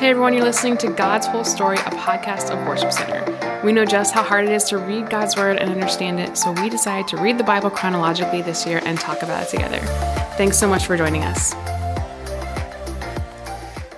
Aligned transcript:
Hey 0.00 0.08
everyone, 0.08 0.32
you're 0.32 0.44
listening 0.44 0.78
to 0.78 0.88
God's 0.88 1.26
Whole 1.26 1.44
Story, 1.44 1.76
a 1.76 1.90
podcast 1.90 2.50
of 2.50 2.66
Worship 2.66 2.90
Center. 2.90 3.60
We 3.62 3.70
know 3.70 3.84
just 3.84 4.14
how 4.14 4.22
hard 4.22 4.46
it 4.46 4.50
is 4.50 4.64
to 4.64 4.78
read 4.78 5.10
God's 5.10 5.36
Word 5.36 5.58
and 5.58 5.70
understand 5.70 6.18
it, 6.18 6.38
so 6.38 6.52
we 6.52 6.70
decided 6.70 7.06
to 7.08 7.18
read 7.18 7.36
the 7.36 7.44
Bible 7.44 7.68
chronologically 7.68 8.40
this 8.40 8.66
year 8.66 8.80
and 8.86 8.98
talk 8.98 9.22
about 9.22 9.42
it 9.42 9.50
together. 9.50 9.78
Thanks 10.38 10.58
so 10.58 10.66
much 10.66 10.86
for 10.86 10.96
joining 10.96 11.22
us. 11.24 11.52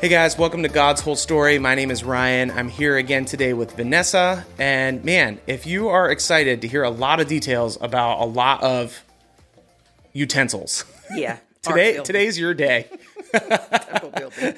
Hey 0.00 0.08
guys, 0.08 0.36
welcome 0.36 0.64
to 0.64 0.68
God's 0.68 1.00
Whole 1.02 1.14
Story. 1.14 1.60
My 1.60 1.76
name 1.76 1.92
is 1.92 2.02
Ryan. 2.02 2.50
I'm 2.50 2.68
here 2.68 2.96
again 2.96 3.24
today 3.24 3.52
with 3.52 3.76
Vanessa. 3.76 4.44
And 4.58 5.04
man, 5.04 5.38
if 5.46 5.68
you 5.68 5.88
are 5.88 6.10
excited 6.10 6.62
to 6.62 6.66
hear 6.68 6.82
a 6.82 6.90
lot 6.90 7.20
of 7.20 7.28
details 7.28 7.78
about 7.80 8.18
a 8.20 8.26
lot 8.26 8.60
of 8.64 9.04
utensils, 10.12 10.84
Yeah. 11.14 11.38
today 11.62 12.02
today's 12.02 12.36
your 12.36 12.54
day. 12.54 12.88
Building, 13.32 13.58
temple 13.58 14.12
building. 14.16 14.54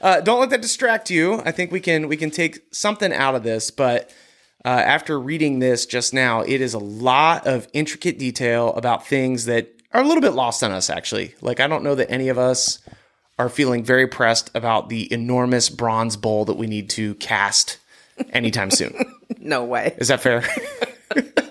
Uh, 0.00 0.20
don't 0.20 0.40
let 0.40 0.50
that 0.50 0.60
distract 0.62 1.10
you. 1.10 1.40
I 1.44 1.52
think 1.52 1.72
we 1.72 1.80
can 1.80 2.08
we 2.08 2.16
can 2.16 2.30
take 2.30 2.60
something 2.72 3.12
out 3.12 3.34
of 3.34 3.42
this, 3.42 3.70
but 3.70 4.10
uh, 4.64 4.68
after 4.68 5.18
reading 5.18 5.58
this 5.58 5.86
just 5.86 6.12
now, 6.14 6.42
it 6.42 6.60
is 6.60 6.74
a 6.74 6.78
lot 6.78 7.46
of 7.46 7.68
intricate 7.72 8.18
detail 8.18 8.72
about 8.74 9.06
things 9.06 9.46
that 9.46 9.72
are 9.92 10.02
a 10.02 10.06
little 10.06 10.20
bit 10.20 10.32
lost 10.32 10.62
on 10.62 10.72
us. 10.72 10.90
Actually, 10.90 11.34
like 11.40 11.60
I 11.60 11.66
don't 11.66 11.82
know 11.82 11.94
that 11.94 12.10
any 12.10 12.28
of 12.28 12.38
us 12.38 12.78
are 13.38 13.48
feeling 13.48 13.84
very 13.84 14.06
pressed 14.06 14.50
about 14.54 14.88
the 14.88 15.12
enormous 15.12 15.68
bronze 15.68 16.16
bowl 16.16 16.44
that 16.46 16.56
we 16.56 16.66
need 16.66 16.88
to 16.90 17.14
cast 17.16 17.78
anytime 18.32 18.70
soon. 18.70 18.94
No 19.38 19.64
way. 19.64 19.94
Is 19.98 20.08
that 20.08 20.20
fair? 20.20 20.42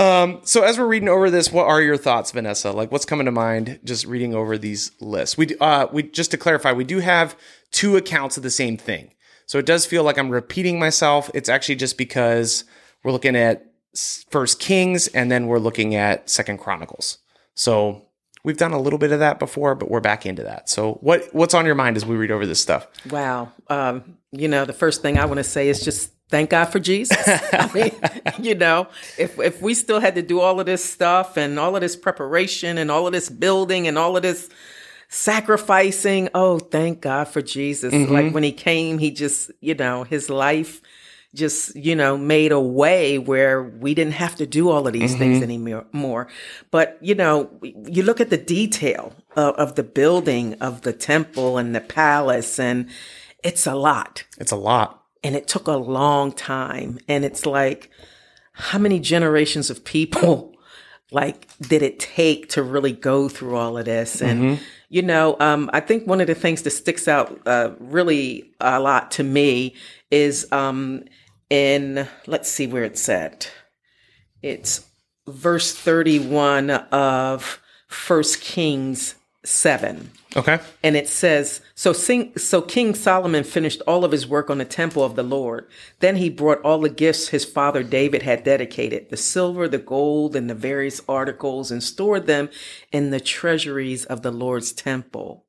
um, 0.00 0.40
so 0.44 0.62
as 0.62 0.78
we're 0.78 0.86
reading 0.86 1.08
over 1.08 1.30
this, 1.30 1.52
what 1.52 1.66
are 1.66 1.82
your 1.82 1.96
thoughts, 1.96 2.30
Vanessa? 2.30 2.72
Like, 2.72 2.90
what's 2.90 3.04
coming 3.04 3.26
to 3.26 3.32
mind 3.32 3.80
just 3.84 4.06
reading 4.06 4.34
over 4.34 4.56
these 4.56 4.92
lists? 5.00 5.36
We, 5.36 5.56
uh, 5.60 5.88
we 5.92 6.04
just 6.04 6.30
to 6.30 6.38
clarify, 6.38 6.72
we 6.72 6.84
do 6.84 7.00
have 7.00 7.36
two 7.70 7.96
accounts 7.96 8.36
of 8.36 8.42
the 8.42 8.50
same 8.50 8.76
thing, 8.76 9.12
so 9.46 9.58
it 9.58 9.66
does 9.66 9.84
feel 9.84 10.02
like 10.02 10.16
I'm 10.16 10.30
repeating 10.30 10.78
myself. 10.78 11.30
It's 11.34 11.48
actually 11.48 11.76
just 11.76 11.98
because 11.98 12.64
we're 13.04 13.12
looking 13.12 13.36
at 13.36 13.66
First 14.30 14.60
Kings 14.60 15.08
and 15.08 15.30
then 15.30 15.46
we're 15.46 15.58
looking 15.58 15.94
at 15.94 16.30
Second 16.30 16.58
Chronicles. 16.58 17.18
So 17.54 18.06
we've 18.44 18.56
done 18.56 18.72
a 18.72 18.80
little 18.80 18.98
bit 18.98 19.12
of 19.12 19.18
that 19.18 19.38
before, 19.38 19.74
but 19.74 19.90
we're 19.90 20.00
back 20.00 20.24
into 20.24 20.42
that. 20.44 20.68
So 20.68 20.94
what 20.94 21.28
what's 21.32 21.54
on 21.54 21.66
your 21.66 21.74
mind 21.74 21.96
as 21.96 22.06
we 22.06 22.16
read 22.16 22.30
over 22.30 22.46
this 22.46 22.60
stuff? 22.60 22.86
Wow. 23.10 23.52
Um, 23.68 24.16
you 24.32 24.48
know, 24.48 24.64
the 24.64 24.72
first 24.72 25.02
thing 25.02 25.18
I 25.18 25.24
want 25.24 25.38
to 25.38 25.44
say 25.44 25.68
is 25.68 25.82
just 25.82 26.12
thank 26.30 26.50
God 26.50 26.66
for 26.66 26.78
Jesus. 26.78 27.18
I 27.52 27.70
mean, 27.74 27.92
you 28.38 28.54
know, 28.54 28.88
if 29.18 29.38
if 29.38 29.60
we 29.60 29.74
still 29.74 30.00
had 30.00 30.14
to 30.14 30.22
do 30.22 30.40
all 30.40 30.60
of 30.60 30.66
this 30.66 30.84
stuff 30.84 31.36
and 31.36 31.58
all 31.58 31.74
of 31.74 31.82
this 31.82 31.96
preparation 31.96 32.78
and 32.78 32.90
all 32.90 33.06
of 33.06 33.12
this 33.12 33.28
building 33.28 33.86
and 33.86 33.98
all 33.98 34.16
of 34.16 34.22
this 34.22 34.48
sacrificing, 35.08 36.28
oh, 36.34 36.58
thank 36.58 37.00
God 37.00 37.24
for 37.24 37.42
Jesus. 37.42 37.92
Like 37.92 38.08
mm-hmm. 38.08 38.32
when 38.32 38.42
he 38.44 38.52
came, 38.52 38.98
he 38.98 39.10
just, 39.10 39.50
you 39.60 39.74
know, 39.74 40.04
his 40.04 40.30
life 40.30 40.80
just 41.32 41.76
you 41.76 41.94
know 41.94 42.16
made 42.16 42.50
a 42.50 42.60
way 42.60 43.16
where 43.16 43.62
we 43.62 43.94
didn't 43.94 44.14
have 44.14 44.34
to 44.34 44.46
do 44.46 44.68
all 44.68 44.88
of 44.88 44.92
these 44.92 45.14
things 45.14 45.36
mm-hmm. 45.36 45.84
anymore 45.92 46.26
but 46.72 46.98
you 47.00 47.14
know 47.14 47.48
you 47.62 48.02
look 48.02 48.20
at 48.20 48.30
the 48.30 48.36
detail 48.36 49.14
of, 49.36 49.54
of 49.54 49.74
the 49.76 49.82
building 49.84 50.54
of 50.54 50.82
the 50.82 50.92
temple 50.92 51.56
and 51.56 51.72
the 51.72 51.80
palace 51.80 52.58
and 52.58 52.88
it's 53.44 53.66
a 53.66 53.74
lot 53.74 54.24
It's 54.38 54.52
a 54.52 54.56
lot. 54.56 54.99
And 55.22 55.36
it 55.36 55.48
took 55.48 55.66
a 55.66 55.72
long 55.72 56.32
time. 56.32 56.98
And 57.08 57.24
it's 57.24 57.46
like 57.46 57.90
how 58.52 58.78
many 58.78 59.00
generations 59.00 59.70
of 59.70 59.84
people 59.84 60.54
like 61.12 61.48
did 61.58 61.82
it 61.82 61.98
take 61.98 62.50
to 62.50 62.62
really 62.62 62.92
go 62.92 63.28
through 63.28 63.56
all 63.56 63.78
of 63.78 63.84
this? 63.84 64.22
And 64.22 64.60
you 64.92 65.02
know 65.02 65.36
um, 65.38 65.70
i 65.72 65.78
think 65.78 66.04
one 66.04 66.20
of 66.20 66.26
the 66.26 66.34
things 66.34 66.62
that 66.62 66.70
sticks 66.70 67.06
out 67.06 67.40
uh, 67.46 67.70
really 67.78 68.52
a 68.58 68.80
lot 68.80 69.12
to 69.12 69.22
me 69.22 69.76
is 70.10 70.50
um, 70.52 71.04
in 71.48 72.08
let's 72.26 72.48
see 72.48 72.66
where 72.66 72.84
it's 72.84 73.08
at. 73.08 73.50
It's 74.42 74.88
verse 75.28 75.74
31 75.74 76.70
of 76.70 77.60
first 77.88 78.40
kings 78.40 79.16
7 79.44 80.10
Okay. 80.36 80.60
and 80.82 80.96
it 80.96 81.08
says, 81.08 81.60
so, 81.74 81.92
sing, 81.92 82.36
so 82.36 82.60
King 82.62 82.94
Solomon 82.94 83.42
finished 83.42 83.80
all 83.86 84.04
of 84.04 84.12
his 84.12 84.26
work 84.26 84.50
on 84.50 84.58
the 84.58 84.64
temple 84.64 85.02
of 85.02 85.16
the 85.16 85.22
Lord. 85.22 85.66
Then 86.00 86.16
he 86.16 86.28
brought 86.28 86.60
all 86.60 86.80
the 86.80 86.88
gifts 86.88 87.28
his 87.28 87.44
father 87.44 87.82
David 87.82 88.22
had 88.22 88.44
dedicated, 88.44 89.08
the 89.08 89.16
silver, 89.16 89.66
the 89.66 89.78
gold, 89.78 90.36
and 90.36 90.48
the 90.48 90.54
various 90.54 91.00
articles, 91.08 91.70
and 91.70 91.82
stored 91.82 92.26
them 92.26 92.50
in 92.92 93.10
the 93.10 93.20
treasuries 93.20 94.04
of 94.04 94.22
the 94.22 94.30
Lord's 94.30 94.72
temple. 94.72 95.46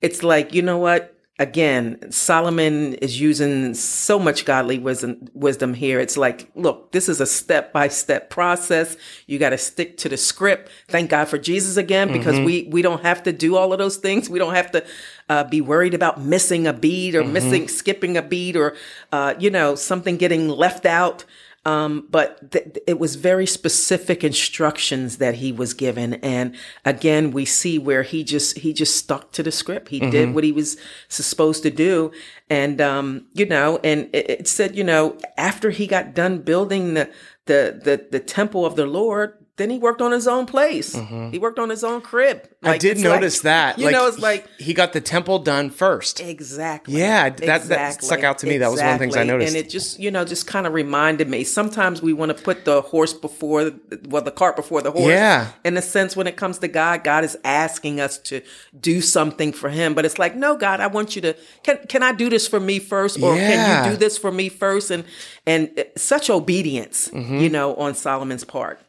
It's 0.00 0.22
like, 0.22 0.52
you 0.52 0.62
know 0.62 0.78
what? 0.78 1.13
Again, 1.40 2.12
Solomon 2.12 2.94
is 2.94 3.20
using 3.20 3.74
so 3.74 4.20
much 4.20 4.44
godly 4.44 4.78
wisdom, 4.78 5.28
wisdom 5.34 5.74
here. 5.74 5.98
It's 5.98 6.16
like, 6.16 6.48
look, 6.54 6.92
this 6.92 7.08
is 7.08 7.20
a 7.20 7.26
step 7.26 7.72
by 7.72 7.88
step 7.88 8.30
process. 8.30 8.96
You 9.26 9.40
got 9.40 9.50
to 9.50 9.58
stick 9.58 9.96
to 9.98 10.08
the 10.08 10.16
script. 10.16 10.70
Thank 10.86 11.10
God 11.10 11.26
for 11.26 11.36
Jesus 11.36 11.76
again, 11.76 12.12
because 12.12 12.36
we, 12.44 12.68
we 12.70 12.82
don't 12.82 13.02
have 13.02 13.24
to 13.24 13.32
do 13.32 13.56
all 13.56 13.72
of 13.72 13.78
those 13.78 13.96
things. 13.96 14.30
We 14.30 14.38
don't 14.38 14.54
have 14.54 14.70
to 14.72 14.84
uh, 15.28 15.42
be 15.42 15.60
worried 15.60 15.92
about 15.92 16.20
missing 16.20 16.68
a 16.68 16.72
beat 16.72 17.16
or 17.16 17.24
missing, 17.24 17.66
skipping 17.66 18.16
a 18.16 18.22
beat 18.22 18.54
or, 18.54 18.76
uh, 19.10 19.34
you 19.36 19.50
know, 19.50 19.74
something 19.74 20.16
getting 20.16 20.48
left 20.48 20.86
out. 20.86 21.24
Um, 21.66 22.06
but 22.10 22.52
th- 22.52 22.78
it 22.86 22.98
was 22.98 23.16
very 23.16 23.46
specific 23.46 24.22
instructions 24.22 25.16
that 25.16 25.36
he 25.36 25.50
was 25.50 25.72
given. 25.72 26.14
And 26.14 26.54
again, 26.84 27.30
we 27.30 27.44
see 27.46 27.78
where 27.78 28.02
he 28.02 28.22
just, 28.22 28.58
he 28.58 28.72
just 28.72 28.96
stuck 28.96 29.32
to 29.32 29.42
the 29.42 29.50
script. 29.50 29.88
He 29.88 30.00
did 30.00 30.34
what 30.34 30.44
he 30.44 30.52
was 30.52 30.76
supposed 31.08 31.62
to 31.62 31.70
do. 31.70 32.12
And, 32.50 32.80
um, 32.80 33.26
you 33.32 33.46
know, 33.46 33.80
and 33.82 34.10
it, 34.12 34.30
it 34.30 34.48
said, 34.48 34.76
you 34.76 34.84
know, 34.84 35.16
after 35.38 35.70
he 35.70 35.86
got 35.86 36.14
done 36.14 36.40
building 36.40 36.94
the, 36.94 37.10
the, 37.46 37.80
the, 37.82 38.06
the 38.10 38.20
temple 38.20 38.66
of 38.66 38.76
the 38.76 38.86
Lord, 38.86 39.43
then 39.56 39.70
he 39.70 39.78
worked 39.78 40.02
on 40.02 40.10
his 40.10 40.26
own 40.26 40.46
place. 40.46 40.94
He 41.30 41.38
worked 41.38 41.58
on 41.60 41.68
his 41.70 41.84
own 41.84 42.00
crib. 42.00 42.48
I 42.62 42.76
did 42.78 42.92
it's 42.96 43.02
like- 43.04 43.12
notice 43.14 43.40
that. 43.42 43.78
You 43.78 43.90
know, 43.90 44.08
it's 44.08 44.18
like, 44.18 44.48
he 44.58 44.74
got 44.74 44.92
the 44.92 45.00
temple 45.00 45.38
done 45.38 45.70
first. 45.70 46.18
Exactly. 46.20 46.98
Yeah, 46.98 47.30
that- 47.30 47.68
that 47.68 48.02
stuck 48.02 48.24
out 48.24 48.38
to 48.38 48.46
me. 48.46 48.58
That 48.58 48.70
was 48.70 48.80
one 48.80 48.88
of 48.88 48.94
the 48.94 48.98
things 48.98 49.16
I 49.16 49.22
noticed. 49.22 49.54
And 49.54 49.64
it 49.64 49.70
just, 49.70 50.00
you 50.00 50.10
know, 50.10 50.24
just 50.24 50.46
kind 50.46 50.66
of 50.66 50.72
reminded 50.72 51.28
me. 51.28 51.44
Sometimes 51.44 52.02
we 52.02 52.12
want 52.12 52.36
to 52.36 52.42
put 52.42 52.64
the 52.64 52.80
horse 52.82 53.12
before, 53.12 53.70
well, 54.08 54.22
the 54.22 54.30
cart 54.32 54.56
before 54.56 54.82
the 54.82 54.90
horse. 54.90 55.06
Yeah. 55.06 55.48
In 55.64 55.76
a 55.76 55.82
sense, 55.82 56.16
when 56.16 56.26
it 56.26 56.36
comes 56.36 56.58
to 56.58 56.68
God, 56.68 57.04
God 57.04 57.22
is 57.22 57.36
asking 57.44 58.00
us 58.00 58.18
to 58.18 58.40
do 58.80 59.00
something 59.00 59.52
for 59.52 59.68
Him, 59.68 59.94
but 59.94 60.04
it's 60.04 60.18
like, 60.18 60.34
no, 60.34 60.56
God, 60.56 60.80
I 60.80 60.88
want 60.88 61.14
you 61.14 61.22
to. 61.22 61.36
Can 61.62 61.78
can 61.88 62.02
I 62.02 62.12
do 62.12 62.28
this 62.28 62.48
for 62.48 62.58
me 62.58 62.78
first, 62.80 63.20
or 63.22 63.36
Yeah. 63.36 63.48
can 63.50 63.84
you 63.84 63.90
do 63.92 63.96
this 63.98 64.18
for 64.18 64.32
me 64.32 64.48
first? 64.48 64.90
And 64.90 65.04
and 65.46 65.70
uh, 65.78 65.84
such 65.96 66.28
obedience, 66.30 67.08
Mm-hmm. 67.08 67.36
you 67.38 67.48
know, 67.50 67.74
on 67.76 67.94
Solomon's 67.94 68.44
part. 68.44 68.80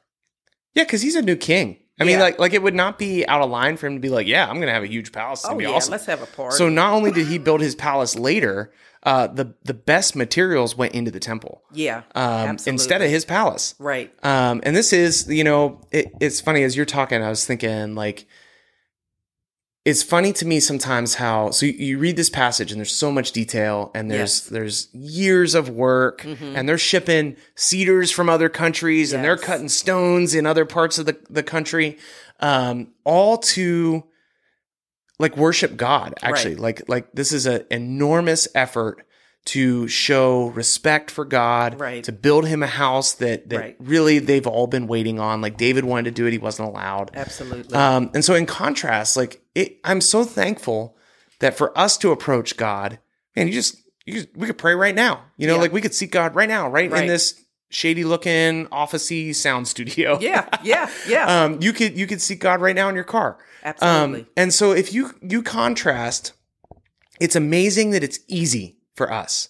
Yeah, 0.76 0.84
because 0.84 1.02
he's 1.02 1.16
a 1.16 1.22
new 1.22 1.36
king. 1.36 1.78
I 2.00 2.04
mean, 2.04 2.18
Yeah. 2.18 2.24
like, 2.24 2.40
like 2.40 2.54
it 2.54 2.62
would 2.62 2.76
not 2.76 3.00
be 3.00 3.26
out 3.26 3.42
of 3.42 3.50
line 3.50 3.78
for 3.78 3.88
him 3.88 3.94
to 3.96 4.00
be 4.02 4.10
like, 4.10 4.28
"Yeah, 4.28 4.44
I'm 4.48 4.58
going 4.58 4.68
to 4.68 4.74
have 4.74 4.84
a 4.84 4.88
huge 4.88 5.14
palace. 5.14 5.40
It's 5.40 5.50
Oh 5.50 5.56
be 5.56 5.64
yeah, 5.64 5.70
awesome." 5.72 5.92
let's 5.92 6.06
have 6.08 6.22
a 6.22 6.26
party. 6.26 6.58
So 6.58 6.68
not 6.68 6.92
only 6.94 7.12
did 7.12 7.28
he 7.28 7.38
build 7.38 7.62
his 7.62 7.74
palace 7.74 8.18
later, 8.18 8.74
uh, 9.04 9.28
the 9.28 9.54
the 9.64 9.74
best 9.74 10.14
materials 10.16 10.76
went 10.76 10.94
into 10.94 11.10
the 11.12 11.20
temple 11.22 11.62
yeah, 11.72 12.00
um, 12.16 12.24
absolutely. 12.50 12.72
instead 12.74 13.02
of 13.02 13.10
his 13.10 13.24
palace. 13.24 13.76
right. 13.80 14.12
Um, 14.26 14.62
and 14.64 14.76
this 14.76 14.92
is, 14.92 15.30
you 15.30 15.44
know, 15.46 15.80
it, 15.92 16.12
it's 16.20 16.42
funny 16.42 16.64
as 16.64 16.76
you're 16.76 16.86
talking. 16.86 17.24
I 17.24 17.30
was 17.30 17.46
thinking 17.46 17.96
like, 17.96 18.28
it's 19.86 20.02
funny 20.02 20.34
to 20.34 20.46
me 20.48 20.60
sometimes 20.60 21.16
how 21.16 21.52
so 21.52 21.66
you, 21.68 21.74
you 21.74 21.98
read 22.00 22.16
this 22.16 22.30
passage 22.30 22.72
and 22.72 22.80
there's 22.80 22.92
so 22.96 23.12
much 23.12 23.32
detail 23.32 23.92
and 23.94 24.10
there's 24.10 24.20
Yes. 24.20 24.50
there's 24.50 24.88
years 24.94 25.54
of 25.54 25.70
work 25.70 26.26
and 26.26 26.68
they're 26.68 26.78
shipping 26.80 27.36
cedars 27.56 28.10
from 28.12 28.28
other 28.28 28.50
countries 28.50 29.14
and 29.14 29.24
they're 29.24 29.38
cutting 29.38 29.70
stones 29.70 30.34
in 30.34 30.46
other 30.48 30.66
parts 30.66 30.98
of 30.98 31.06
the 31.06 31.18
the 31.30 31.44
country, 31.44 31.98
um, 32.40 32.88
all 33.04 33.38
to 33.38 34.04
like 35.20 35.38
worship 35.38 35.78
God. 35.78 36.14
Actually, 36.22 36.56
Right. 36.56 36.64
like 36.64 36.90
like 36.90 37.12
this 37.14 37.32
is 37.32 37.46
an 37.46 37.64
enormous 37.72 38.48
effort 38.56 39.06
to 39.46 39.88
show 39.88 40.48
respect 40.48 41.12
for 41.12 41.24
God, 41.24 41.80
Right. 41.80 42.04
to 42.04 42.12
build 42.12 42.48
him 42.48 42.64
a 42.64 42.68
house 42.68 43.14
that 43.14 43.50
that 43.50 43.60
Right. 43.60 43.76
really 43.80 44.18
they've 44.20 44.48
all 44.48 44.66
been 44.68 44.88
waiting 44.88 45.20
on. 45.20 45.40
Like 45.42 45.56
David 45.58 45.86
wanted 45.86 46.06
to 46.06 46.12
do 46.12 46.26
it, 46.26 46.32
he 46.32 46.38
wasn't 46.40 46.68
allowed. 46.70 47.12
Absolutely. 47.14 47.76
Um, 47.76 48.10
and 48.16 48.26
so 48.26 48.34
in 48.34 48.46
contrast, 48.48 49.16
like 49.16 49.42
it, 49.54 49.78
I'm 49.84 50.02
so 50.02 50.24
thankful 50.24 50.98
that 51.40 51.56
for 51.56 51.78
us 51.78 51.98
to 52.00 52.12
approach 52.12 52.58
God, 52.58 52.98
man, 53.36 53.48
you 53.48 53.54
just 53.54 53.78
you 54.06 54.14
just, 54.16 54.28
we 54.36 54.48
could 54.48 54.58
pray 54.58 54.74
right 54.76 54.96
now. 54.96 55.22
You 55.38 55.48
know, 55.48 55.56
Yeah. 55.56 55.62
like 55.62 55.74
we 55.74 55.82
could 55.82 55.94
seek 55.94 56.12
God 56.12 56.36
right 56.36 56.50
now, 56.50 56.68
right, 56.70 56.92
in 56.92 57.08
this 57.08 57.36
shady 57.70 58.04
looking 58.04 58.68
officey 58.68 59.34
sound 59.36 59.68
studio. 59.68 60.18
yeah, 60.22 60.48
yeah, 60.64 60.90
yeah. 61.08 61.26
Um, 61.46 61.60
you 61.62 61.72
could 61.74 61.96
you 61.98 62.08
could 62.08 62.22
seek 62.22 62.40
God 62.40 62.62
right 62.62 62.76
now 62.76 62.90
in 62.90 62.96
your 62.96 63.04
car. 63.04 63.38
Absolutely. 63.64 64.22
Um, 64.22 64.28
and 64.38 64.54
so 64.54 64.72
if 64.72 64.92
you 64.94 65.14
you 65.22 65.44
contrast, 65.44 66.34
it's 67.20 67.36
amazing 67.36 67.92
that 67.92 68.04
it's 68.04 68.20
easy 68.28 68.78
for 68.96 69.12
us, 69.12 69.50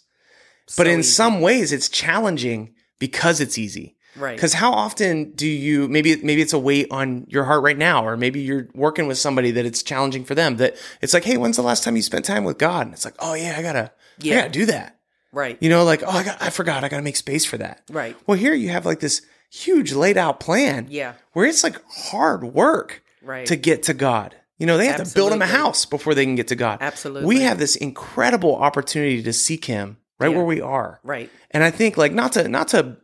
but 0.78 0.88
in 0.88 1.00
easy. 1.00 1.12
some 1.12 1.42
ways 1.42 1.72
it's 1.72 1.90
challenging 1.90 2.74
because 3.00 3.40
it's 3.40 3.58
easy. 3.58 3.96
Right. 4.16 4.36
Because 4.36 4.54
how 4.54 4.72
often 4.72 5.32
do 5.34 5.46
you 5.46 5.88
maybe 5.90 6.16
maybe 6.24 6.42
it's 6.42 6.54
a 6.54 6.60
weight 6.60 6.88
on 6.90 7.26
your 7.28 7.44
heart 7.44 7.64
right 7.64 7.78
now, 7.78 8.06
or 8.06 8.16
maybe 8.16 8.40
you're 8.40 8.70
working 8.74 9.08
with 9.08 9.18
somebody 9.18 9.52
that 9.52 9.66
it's 9.66 9.84
challenging 9.84 10.24
for 10.24 10.36
them. 10.36 10.56
That 10.58 10.78
it's 11.02 11.14
like, 11.14 11.26
hey, 11.26 11.38
when's 11.38 11.58
the 11.58 11.62
last 11.62 11.84
time 11.84 11.96
you 11.96 12.02
spent 12.02 12.24
time 12.26 12.46
with 12.46 12.58
God? 12.58 12.88
And 12.88 12.94
it's 12.94 13.04
like, 13.06 13.16
oh 13.20 13.34
yeah, 13.34 13.56
I 13.58 13.62
gotta, 13.62 13.92
Yeah. 14.20 14.36
I 14.36 14.38
gotta 14.42 14.52
do 14.52 14.66
that. 14.68 14.98
Right. 15.34 15.58
You 15.60 15.70
know, 15.70 15.84
like 15.84 16.02
oh, 16.02 16.10
I 16.10 16.24
got, 16.24 16.42
I 16.42 16.50
forgot, 16.50 16.84
I 16.86 16.90
gotta 16.90 17.04
make 17.04 17.18
space 17.18 17.46
for 17.46 17.58
that. 17.58 17.82
Right. 17.90 18.16
Well, 18.26 18.38
here 18.38 18.54
you 18.54 18.70
have 18.70 18.86
like 18.86 19.02
this 19.02 19.22
huge 19.52 19.92
laid 19.92 20.18
out 20.18 20.40
plan. 20.40 20.88
Yeah. 20.90 21.14
Where 21.34 21.46
it's 21.46 21.64
like 21.64 21.82
hard 21.90 22.44
work. 22.46 23.04
Right. 23.22 23.48
To 23.48 23.56
get 23.56 23.84
to 23.84 23.94
God. 23.94 24.36
You 24.58 24.66
know, 24.66 24.78
they 24.78 24.88
have 24.88 25.04
to 25.08 25.14
build 25.14 25.34
him 25.34 25.42
a 25.42 25.48
house 25.48 25.86
before 25.86 26.16
they 26.16 26.24
can 26.26 26.36
get 26.36 26.48
to 26.48 26.56
God. 26.56 26.78
Absolutely. 26.82 27.28
We 27.28 27.42
have 27.42 27.60
this 27.60 27.76
incredible 27.76 28.56
opportunity 28.56 29.22
to 29.24 29.34
seek 29.34 29.66
Him 29.66 29.98
right 30.20 30.32
Yeah. 30.32 30.38
where 30.38 30.46
we 30.46 30.62
are. 30.62 31.00
Right. 31.04 31.30
And 31.52 31.64
I 31.64 31.72
think 31.72 31.98
like 31.98 32.14
not 32.14 32.32
to 32.34 32.48
not 32.48 32.70
to 32.70 32.98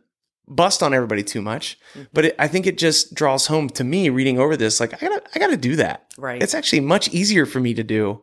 bust 0.48 0.82
on 0.82 0.92
everybody 0.94 1.22
too 1.22 1.42
much, 1.42 1.78
Mm-hmm. 1.94 2.02
but 2.12 2.24
it, 2.26 2.34
I 2.38 2.48
think 2.48 2.66
it 2.66 2.78
just 2.78 3.14
draws 3.14 3.46
home 3.48 3.68
to 3.70 3.84
me 3.84 4.08
reading 4.08 4.38
over 4.38 4.56
this. 4.56 4.80
Like 4.80 4.94
I 4.94 4.96
gotta 5.06 5.22
I 5.34 5.38
gotta 5.38 5.56
do 5.58 5.76
that. 5.76 6.12
Right. 6.16 6.42
It's 6.42 6.54
actually 6.54 6.80
much 6.80 7.08
easier 7.10 7.44
for 7.46 7.60
me 7.60 7.74
to 7.74 7.82
do, 7.84 8.22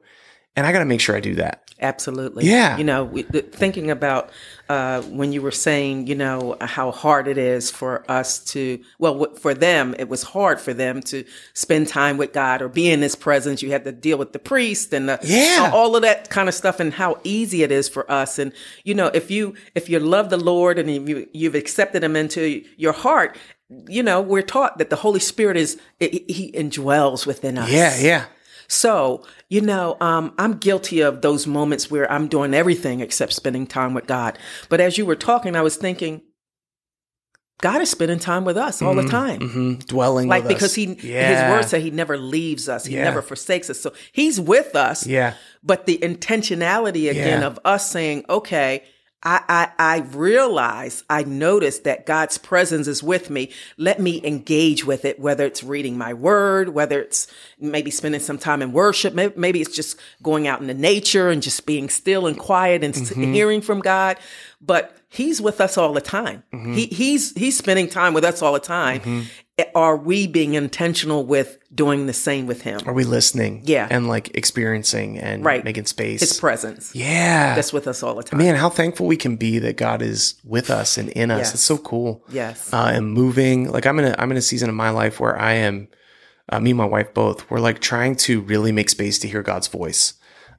and 0.55 0.65
I 0.65 0.71
gotta 0.71 0.85
make 0.85 1.01
sure 1.01 1.15
I 1.15 1.19
do 1.19 1.35
that. 1.35 1.63
Absolutely. 1.81 2.45
Yeah. 2.45 2.77
You 2.77 2.83
know, 2.83 3.07
thinking 3.53 3.89
about 3.89 4.31
uh, 4.67 5.01
when 5.03 5.31
you 5.31 5.41
were 5.41 5.49
saying, 5.49 6.07
you 6.07 6.15
know, 6.15 6.57
how 6.59 6.91
hard 6.91 7.29
it 7.29 7.37
is 7.37 7.71
for 7.71 8.03
us 8.11 8.43
to, 8.51 8.81
well, 8.99 9.33
for 9.35 9.53
them, 9.53 9.95
it 9.97 10.09
was 10.09 10.23
hard 10.23 10.59
for 10.59 10.73
them 10.73 11.01
to 11.03 11.23
spend 11.53 11.87
time 11.87 12.17
with 12.17 12.33
God 12.33 12.61
or 12.61 12.67
be 12.67 12.89
in 12.91 13.01
His 13.01 13.15
presence. 13.15 13.61
You 13.61 13.71
had 13.71 13.85
to 13.85 13.93
deal 13.93 14.17
with 14.17 14.33
the 14.33 14.39
priest 14.39 14.91
and 14.91 15.07
the, 15.07 15.19
Yeah. 15.23 15.71
all 15.73 15.95
of 15.95 16.01
that 16.01 16.29
kind 16.29 16.49
of 16.49 16.53
stuff, 16.53 16.81
and 16.81 16.93
how 16.93 17.19
easy 17.23 17.63
it 17.63 17.71
is 17.71 17.87
for 17.87 18.09
us. 18.11 18.37
And 18.39 18.51
you 18.83 18.93
know, 18.93 19.07
if 19.13 19.31
you 19.31 19.53
if 19.73 19.87
you 19.87 19.99
love 20.01 20.29
the 20.29 20.37
Lord 20.37 20.77
and 20.79 20.89
you 21.07 21.29
you've 21.31 21.55
accepted 21.55 22.03
Him 22.03 22.15
into 22.17 22.61
your 22.75 22.93
heart. 22.93 23.37
You 23.87 24.01
know, 24.01 24.19
we're 24.19 24.41
taught 24.41 24.79
that 24.79 24.89
the 24.89 24.95
Holy 24.95 25.19
Spirit 25.19 25.55
is, 25.55 25.79
He 25.99 26.51
indwells 26.55 27.27
within 27.27 27.55
us. 27.59 27.69
Yeah, 27.71 27.95
yeah. 27.99 28.25
So, 28.69 29.25
you 29.49 29.61
know, 29.61 29.97
um, 29.99 30.33
I'm 30.37 30.53
guilty 30.57 31.01
of 31.01 31.21
those 31.21 31.47
moments 31.47 31.89
where 31.89 32.09
I'm 32.11 32.27
doing 32.27 32.53
everything 32.53 32.99
except 33.01 33.33
spending 33.33 33.65
time 33.67 33.93
with 33.95 34.05
God. 34.07 34.37
But 34.69 34.79
as 34.79 34.97
you 34.97 35.05
were 35.07 35.15
talking, 35.15 35.55
I 35.55 35.61
was 35.63 35.75
thinking, 35.75 36.21
God 37.61 37.81
is 37.81 37.89
spending 37.89 38.19
time 38.19 38.45
with 38.45 38.55
us 38.57 38.81
all 38.81 38.95
the 38.95 39.03
time. 39.09 39.41
hmm 39.41 39.73
Dwelling 39.87 40.29
Like 40.29 40.43
with 40.43 40.51
us. 40.53 40.57
because 40.57 40.75
he 40.75 40.93
yeah. 41.03 41.29
his 41.47 41.51
word 41.51 41.65
said 41.65 41.81
he 41.81 41.91
never 41.91 42.17
leaves 42.17 42.69
us, 42.69 42.85
he 42.85 42.95
Yeah. 42.95 43.03
never 43.03 43.21
forsakes 43.21 43.69
us. 43.69 43.81
So 43.81 43.91
he's 44.13 44.39
with 44.39 44.75
us. 44.75 45.05
Yeah. 45.05 45.33
But 45.61 45.85
the 45.85 45.97
intentionality 45.97 47.09
again 47.09 47.41
Yeah. 47.41 47.47
of 47.47 47.59
us 47.65 47.89
saying, 47.91 48.23
okay, 48.29 48.83
I, 49.21 49.41
I 49.49 49.97
I 49.97 49.97
realize, 49.99 51.03
I 51.09 51.23
notice 51.23 51.79
that 51.79 52.05
God's 52.05 52.37
presence 52.37 52.87
is 52.87 53.03
with 53.03 53.29
me. 53.29 53.51
Let 53.77 53.99
me 53.99 54.21
engage 54.23 54.85
with 54.85 55.03
it, 55.03 55.19
whether 55.19 55.45
it's 55.45 55.63
reading 55.63 55.97
my 55.97 56.13
word, 56.13 56.69
whether 56.69 57.01
it's 57.01 57.27
maybe 57.59 57.91
spending 57.91 58.21
some 58.21 58.37
time 58.37 58.61
in 58.61 58.71
worship, 58.71 59.13
maybe, 59.13 59.33
maybe 59.37 59.61
it's 59.61 59.75
just 59.75 59.99
going 60.23 60.47
out 60.47 60.61
into 60.61 60.73
nature 60.73 61.29
and 61.29 61.41
just 61.41 61.65
being 61.65 61.89
still 61.89 62.27
and 62.27 62.37
quiet 62.37 62.83
and 62.83 62.93
Mm-hmm. 62.99 63.33
hearing 63.33 63.61
from 63.61 63.79
God. 63.79 64.17
But 64.61 64.95
He's 65.09 65.41
with 65.41 65.59
us 65.61 65.77
all 65.77 65.93
the 65.93 66.01
time. 66.01 66.43
Mm-hmm. 66.53 66.73
He 66.73 66.85
he's 66.87 67.33
he's 67.33 67.57
spending 67.57 67.87
time 67.89 68.13
with 68.13 68.23
us 68.23 68.41
all 68.41 68.53
the 68.53 68.59
time. 68.59 69.25
Are 69.75 69.97
we 69.97 70.27
being 70.27 70.53
intentional 70.53 71.25
with 71.25 71.57
doing 71.73 72.05
the 72.07 72.13
same 72.13 72.47
with 72.47 72.61
Him? 72.61 72.79
Are 72.85 72.93
we 72.93 73.03
listening? 73.03 73.61
Yeah. 73.65 73.87
And 73.89 74.07
like 74.07 74.35
experiencing 74.35 75.17
and 75.19 75.43
Right. 75.45 75.63
making 75.63 75.85
space. 75.85 76.19
His 76.21 76.39
presence. 76.39 76.91
yeah. 76.95 77.55
That's 77.55 77.71
with 77.73 77.87
us 77.87 78.03
all 78.03 78.15
the 78.15 78.23
time. 78.23 78.37
Man, 78.39 78.55
how 78.55 78.69
thankful 78.69 79.05
we 79.07 79.17
can 79.17 79.35
be 79.35 79.59
that 79.59 79.77
God 79.77 80.01
is 80.01 80.35
with 80.43 80.69
us 80.69 80.97
and 80.97 81.09
in 81.09 81.31
us. 81.31 81.39
Yes. 81.39 81.53
It's 81.55 81.63
so 81.63 81.77
cool. 81.77 82.23
Yes. 82.31 82.71
Uh, 82.73 82.91
and 82.93 83.13
moving. 83.13 83.71
Like 83.71 83.85
I'm 83.85 83.99
in 83.99 84.05
a 84.05 84.15
I'm 84.17 84.31
in 84.31 84.37
a 84.37 84.41
season 84.41 84.69
of 84.69 84.75
my 84.75 84.89
life 84.89 85.19
where 85.19 85.37
I 85.39 85.53
am 85.53 85.87
uh, 86.51 86.59
me 86.59 86.71
and 86.71 86.77
my 86.77 86.85
wife 86.85 87.13
both, 87.13 87.49
we're 87.51 87.59
like 87.59 87.79
trying 87.79 88.15
to 88.15 88.41
really 88.41 88.71
make 88.71 88.89
space 88.89 89.19
to 89.19 89.27
hear 89.27 89.43
God's 89.43 89.67
voice. 89.67 90.13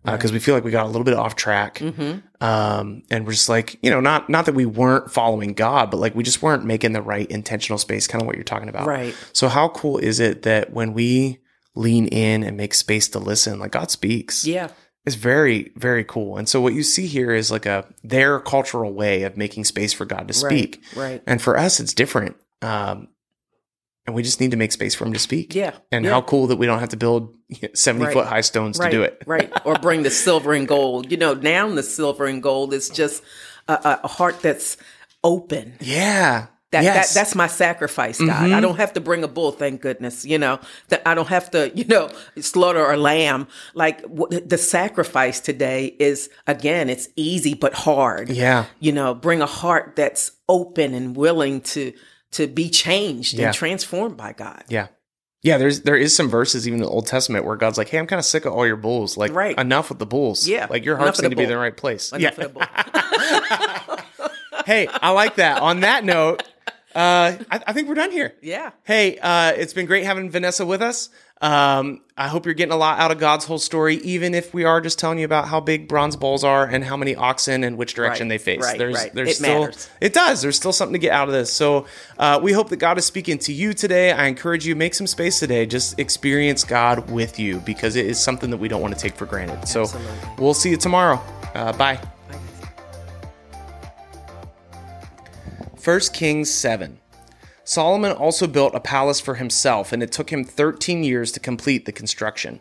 Because 0.04 0.32
we 0.32 0.38
feel 0.38 0.54
like 0.54 0.64
we 0.64 0.70
got 0.70 0.86
a 0.86 0.88
little 0.88 1.04
bit 1.04 1.14
off 1.14 1.36
track, 1.36 1.78
Mm-hmm. 1.78 2.20
um, 2.44 3.02
and 3.10 3.26
we're 3.26 3.32
just 3.32 3.48
like, 3.50 3.78
you 3.82 3.90
know, 3.90 4.00
not 4.00 4.28
not 4.30 4.46
that 4.46 4.54
we 4.54 4.64
weren't 4.66 5.10
following 5.10 5.52
God, 5.52 5.90
but 5.90 5.98
like 5.98 6.14
we 6.14 6.22
just 6.22 6.40
weren't 6.42 6.64
making 6.64 6.92
the 6.94 7.02
right 7.02 7.30
intentional 7.30 7.78
space. 7.78 8.06
Kind 8.06 8.22
of 8.22 8.26
what 8.26 8.36
you're 8.36 8.44
talking 8.44 8.68
about, 8.70 8.86
Right. 8.86 9.14
So 9.32 9.48
how 9.48 9.68
cool 9.68 9.98
is 9.98 10.18
it 10.20 10.42
that 10.42 10.72
when 10.72 10.94
we 10.94 11.40
lean 11.74 12.06
in 12.08 12.42
and 12.42 12.56
make 12.56 12.72
space 12.74 13.08
to 13.10 13.18
listen, 13.18 13.58
like 13.58 13.72
God 13.72 13.90
speaks, 13.90 14.46
Yeah. 14.46 14.68
it's 15.06 15.16
very, 15.16 15.70
very 15.76 16.02
cool. 16.04 16.36
And 16.38 16.48
so 16.48 16.60
what 16.60 16.72
you 16.74 16.82
see 16.82 17.06
here 17.06 17.32
is 17.32 17.50
like 17.50 17.66
a 17.66 17.84
their 18.02 18.40
cultural 18.40 18.92
way 18.94 19.22
of 19.24 19.36
making 19.36 19.64
space 19.64 19.92
for 19.92 20.06
God 20.06 20.26
to 20.28 20.34
speak. 20.34 20.82
right. 20.96 21.22
And 21.26 21.40
for 21.42 21.58
us, 21.58 21.78
it's 21.78 21.92
different. 21.94 22.36
Um, 22.62 23.08
and 24.10 24.16
we 24.16 24.24
just 24.24 24.40
need 24.40 24.50
to 24.50 24.56
make 24.56 24.72
space 24.72 24.92
for 24.92 25.04
him 25.04 25.12
to 25.12 25.20
speak. 25.20 25.54
Yeah. 25.54 25.72
And 25.92 26.04
yeah. 26.04 26.10
how 26.10 26.22
cool 26.22 26.48
that 26.48 26.56
we 26.56 26.66
don't 26.66 26.80
have 26.80 26.88
to 26.88 26.96
build 26.96 27.32
70 27.74 28.06
Right. 28.06 28.12
foot 28.12 28.26
high 28.26 28.40
stones 28.40 28.76
right, 28.76 28.90
to 28.90 28.96
do 28.96 29.02
it. 29.04 29.22
right. 29.24 29.50
Or 29.64 29.74
bring 29.76 30.02
the 30.02 30.10
silver 30.10 30.52
and 30.52 30.66
gold. 30.66 31.12
You 31.12 31.16
know, 31.16 31.34
now 31.34 31.68
the 31.72 31.84
silver 31.84 32.26
and 32.26 32.42
gold 32.42 32.74
is 32.74 32.88
just 32.90 33.22
a, 33.68 34.00
a, 34.02 34.08
heart 34.08 34.42
that's 34.42 34.76
open. 35.22 35.74
Yeah. 35.80 36.46
That, 36.72 36.82
yes. 36.82 36.90
Mm-hmm. 36.90 37.14
that 37.14 37.20
that's 37.20 37.34
my 37.36 37.46
sacrifice, 37.46 38.20
God. 38.20 38.50
I 38.50 38.60
don't 38.60 38.76
have 38.76 38.92
to 38.94 39.00
bring 39.00 39.22
a 39.22 39.28
bull, 39.28 39.52
thank 39.52 39.80
goodness. 39.80 40.24
You 40.24 40.38
know 40.38 40.60
that 40.88 41.02
I 41.06 41.14
don't 41.14 41.28
have 41.28 41.50
to, 41.52 41.70
you 41.74 41.84
know, 41.84 42.10
slaughter 42.40 42.90
a 42.90 42.96
lamb. 42.96 43.46
Like 43.74 44.02
w- 44.02 44.40
the 44.40 44.58
sacrifice 44.58 45.38
today 45.40 45.86
is 45.98 46.30
again, 46.48 46.88
it's 46.88 47.08
easy 47.14 47.54
but 47.54 47.74
hard. 47.74 48.28
Yeah. 48.28 48.66
you 48.80 48.90
know, 48.92 49.14
bring 49.14 49.40
a 49.40 49.46
heart 49.46 49.94
that's 49.94 50.32
open 50.48 50.94
and 50.94 51.16
willing 51.16 51.60
to 51.60 51.92
to 52.32 52.46
be 52.46 52.70
changed 52.70 53.34
Yeah. 53.34 53.46
and 53.46 53.54
transformed 53.54 54.16
by 54.16 54.32
God. 54.32 54.64
Yeah. 54.68 54.88
Yeah, 55.42 55.56
there's 55.56 55.82
there 55.82 55.96
is 55.96 56.14
some 56.14 56.28
verses 56.28 56.66
even 56.68 56.80
in 56.80 56.84
the 56.84 56.90
Old 56.90 57.06
Testament 57.06 57.46
where 57.46 57.56
God's 57.56 57.78
like, 57.78 57.88
"Hey, 57.88 57.98
I'm 57.98 58.06
kind 58.06 58.18
of 58.18 58.26
sick 58.26 58.44
of 58.44 58.52
all 58.52 58.66
your 58.66 58.76
bulls. 58.76 59.16
Like, 59.16 59.32
Right. 59.32 59.58
enough 59.58 59.88
with 59.88 59.98
the 59.98 60.04
bulls. 60.06 60.46
Yeah. 60.46 60.66
like 60.68 60.84
your 60.84 60.96
hearts 60.98 61.22
need 61.22 61.30
to 61.30 61.36
be 61.36 61.44
in 61.44 61.48
the 61.48 61.56
right 61.56 61.74
place. 61.76 62.12
Enough 62.12 62.36
yeah. 62.38 62.44
the 62.46 62.48
bull. 62.50 62.62
hey, 64.66 64.86
I 64.86 65.10
like 65.10 65.36
that. 65.36 65.62
On 65.62 65.80
that 65.80 66.04
note, 66.04 66.42
uh, 66.94 67.36
I, 67.50 67.60
I 67.68 67.72
think 67.72 67.88
we're 67.88 67.94
done 67.94 68.10
here. 68.10 68.34
Yeah. 68.42 68.70
Hey, 68.84 69.18
uh, 69.18 69.52
it's 69.52 69.72
been 69.72 69.86
great 69.86 70.04
having 70.04 70.30
Vanessa 70.30 70.66
with 70.66 70.82
us. 70.82 71.08
Um, 71.42 72.02
I 72.18 72.28
hope 72.28 72.44
you're 72.44 72.52
getting 72.54 72.74
a 72.74 72.76
lot 72.76 72.98
out 73.00 73.10
of 73.10 73.18
God's 73.18 73.46
whole 73.46 73.58
story, 73.58 73.96
even 73.96 74.34
if 74.34 74.52
we 74.52 74.64
are 74.64 74.78
just 74.82 74.98
telling 74.98 75.18
you 75.18 75.24
about 75.24 75.48
how 75.48 75.58
big 75.58 75.88
bronze 75.88 76.14
bulls 76.14 76.44
are 76.44 76.66
and 76.66 76.84
how 76.84 76.98
many 76.98 77.16
oxen 77.16 77.64
and 77.64 77.78
which 77.78 77.94
direction 77.94 78.26
Right, 78.28 78.34
they 78.34 78.38
face. 78.56 78.60
right, 78.62 78.76
there's, 78.78 78.94
right. 78.94 79.14
there's 79.14 79.28
It 79.30 79.36
still, 79.36 79.60
matters. 79.62 79.88
it 80.02 80.12
does. 80.12 80.42
There's 80.42 80.56
still 80.56 80.74
something 80.74 80.92
to 80.92 80.98
get 80.98 81.12
out 81.12 81.28
of 81.28 81.32
this. 81.34 81.50
So, 81.50 81.86
uh, 82.18 82.38
we 82.42 82.52
hope 82.52 82.68
that 82.68 82.76
God 82.76 82.98
is 82.98 83.06
speaking 83.06 83.38
to 83.38 83.54
you 83.54 83.72
today. 83.72 84.12
I 84.12 84.26
encourage 84.26 84.66
you 84.66 84.76
make 84.76 84.92
some 84.92 85.06
space 85.06 85.38
today. 85.40 85.64
Just 85.64 85.98
experience 85.98 86.62
God 86.62 87.10
with 87.10 87.38
you 87.38 87.60
because 87.60 87.96
it 87.96 88.04
is 88.04 88.20
something 88.20 88.50
that 88.50 88.58
we 88.58 88.68
don't 88.68 88.82
want 88.82 88.92
to 88.94 89.00
take 89.00 89.14
for 89.16 89.24
granted. 89.24 89.66
So, 89.66 89.82
Absolutely. 89.82 90.12
we'll 90.38 90.52
see 90.52 90.68
you 90.70 90.76
tomorrow. 90.76 91.18
Uh, 91.54 91.72
bye. 91.72 91.98
1 95.82 96.00
Kings 96.12 96.50
7. 96.50 96.98
Solomon 97.70 98.10
also 98.10 98.48
built 98.48 98.74
a 98.74 98.80
palace 98.80 99.20
for 99.20 99.36
himself, 99.36 99.92
and 99.92 100.02
it 100.02 100.10
took 100.10 100.30
him 100.32 100.42
13 100.42 101.04
years 101.04 101.30
to 101.30 101.38
complete 101.38 101.84
the 101.84 101.92
construction. 101.92 102.58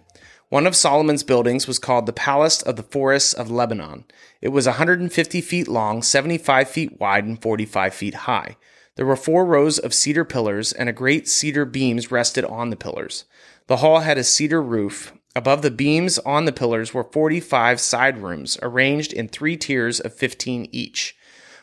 One 0.49 0.67
of 0.67 0.75
Solomon's 0.75 1.23
buildings 1.23 1.67
was 1.67 1.79
called 1.79 2.05
the 2.05 2.13
Palace 2.13 2.61
of 2.61 2.75
the 2.75 2.83
Forests 2.83 3.33
of 3.33 3.49
Lebanon. 3.49 4.05
It 4.39 4.49
was 4.49 4.67
150 4.67 5.41
feet 5.41 5.67
long, 5.67 6.03
75 6.03 6.69
feet 6.69 6.99
wide, 6.99 7.25
and 7.25 7.41
45 7.41 7.91
feet 7.91 8.13
high. 8.13 8.55
There 8.97 9.05
were 9.07 9.15
four 9.15 9.45
rows 9.45 9.79
of 9.79 9.95
cedar 9.95 10.25
pillars, 10.25 10.73
and 10.73 10.87
a 10.87 10.93
great 10.93 11.27
cedar 11.27 11.65
beams 11.65 12.11
rested 12.11 12.45
on 12.45 12.69
the 12.69 12.75
pillars. 12.75 13.25
The 13.65 13.77
hall 13.77 14.01
had 14.01 14.19
a 14.19 14.23
cedar 14.23 14.61
roof. 14.61 15.13
Above 15.35 15.63
the 15.63 15.71
beams 15.71 16.19
on 16.19 16.45
the 16.45 16.51
pillars 16.51 16.93
were 16.93 17.03
45 17.03 17.79
side 17.79 18.21
rooms, 18.21 18.59
arranged 18.61 19.11
in 19.11 19.27
three 19.27 19.57
tiers 19.57 19.99
of 19.99 20.13
15 20.13 20.69
each. 20.71 21.15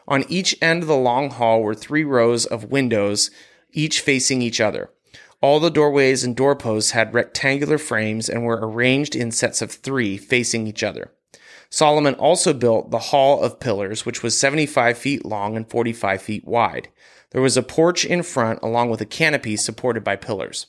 On 0.09 0.25
each 0.29 0.57
end 0.63 0.83
of 0.83 0.89
the 0.89 0.97
long 0.97 1.31
hall 1.31 1.63
were 1.63 1.75
three 1.75 2.05
rows 2.05 2.47
of 2.47 2.71
windows, 2.71 3.31
each 3.73 4.01
facing 4.01 4.41
each 4.41 4.61
other. 4.61 4.91
All 5.41 5.61
the 5.61 5.71
doorways 5.71 6.25
and 6.25 6.35
doorposts 6.35 6.93
had 6.93 7.13
rectangular 7.13 7.79
frames 7.79 8.29
and 8.29 8.45
were 8.45 8.61
arranged 8.63 9.15
in 9.15 9.31
sets 9.31 9.61
of 9.61 9.71
three 9.71 10.17
facing 10.17 10.67
each 10.67 10.83
other. 10.83 11.13
Solomon 11.69 12.15
also 12.15 12.53
built 12.53 12.91
the 12.91 12.99
Hall 12.99 13.43
of 13.43 13.61
Pillars, 13.61 14.07
which 14.07 14.23
was 14.23 14.39
75 14.39 14.97
feet 14.97 15.25
long 15.25 15.57
and 15.57 15.69
45 15.69 16.23
feet 16.23 16.45
wide. 16.45 16.89
There 17.31 17.43
was 17.43 17.57
a 17.57 17.63
porch 17.63 18.05
in 18.05 18.23
front, 18.23 18.61
along 18.63 18.91
with 18.91 19.01
a 19.01 19.07
canopy 19.07 19.57
supported 19.57 20.05
by 20.05 20.17
pillars. 20.17 20.69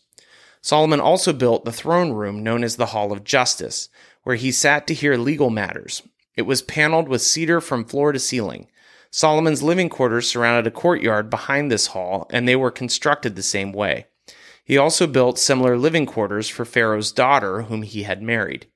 Solomon 0.62 1.00
also 1.00 1.32
built 1.32 1.63
the 1.63 1.72
throne 1.72 2.12
room 2.12 2.44
known 2.44 2.63
as 2.63 2.75
the 2.75 2.88
Hall 2.88 3.12
of 3.12 3.24
Justice, 3.24 3.89
where 4.24 4.36
he 4.36 4.51
sat 4.51 4.88
to 4.88 4.94
hear 4.94 5.15
legal 5.15 5.50
matters. 5.50 6.01
It 6.36 6.41
was 6.41 6.62
paneled 6.62 7.08
with 7.08 7.22
cedar 7.22 7.62
from 7.62 7.86
floor 7.86 8.12
to 8.12 8.20
ceiling. 8.20 8.67
Solomon's 9.11 9.63
living 9.63 9.89
quarters 9.89 10.29
surrounded 10.29 10.67
a 10.67 10.75
courtyard 10.75 11.29
behind 11.29 11.71
this 11.71 11.87
hall, 11.87 12.27
and 12.31 12.47
they 12.47 12.55
were 12.55 12.71
constructed 12.71 13.35
the 13.35 13.43
same 13.43 13.71
way. 13.71 14.05
He 14.63 14.77
also 14.77 15.07
built 15.07 15.39
similar 15.39 15.77
living 15.77 16.05
quarters 16.05 16.49
for 16.49 16.65
Pharaoh's 16.65 17.11
daughter, 17.11 17.63
whom 17.63 17.83
he 17.83 18.03
had 18.03 18.21
married. 18.21 18.67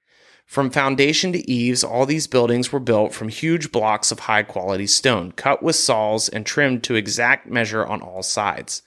From 0.45 0.69
foundation 0.69 1.31
to 1.31 1.49
eaves, 1.49 1.83
all 1.83 2.05
these 2.05 2.27
buildings 2.27 2.71
were 2.71 2.79
built 2.79 3.13
from 3.13 3.29
huge 3.29 3.71
blocks 3.71 4.11
of 4.11 4.19
high 4.19 4.43
quality 4.43 4.87
stone, 4.87 5.31
cut 5.31 5.63
with 5.63 5.77
saws 5.77 6.27
and 6.27 6.45
trimmed 6.45 6.83
to 6.83 6.95
exact 6.95 7.47
measure 7.47 7.85
on 7.85 8.01
all 8.01 8.21
sides. 8.21 8.81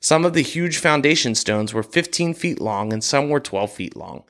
Some 0.00 0.24
of 0.24 0.32
the 0.32 0.42
huge 0.42 0.78
foundation 0.78 1.34
stones 1.34 1.74
were 1.74 1.82
15 1.82 2.34
feet 2.34 2.60
long 2.60 2.92
and 2.92 3.02
some 3.02 3.30
were 3.30 3.40
12 3.40 3.72
feet 3.72 3.96
long. 3.96 4.24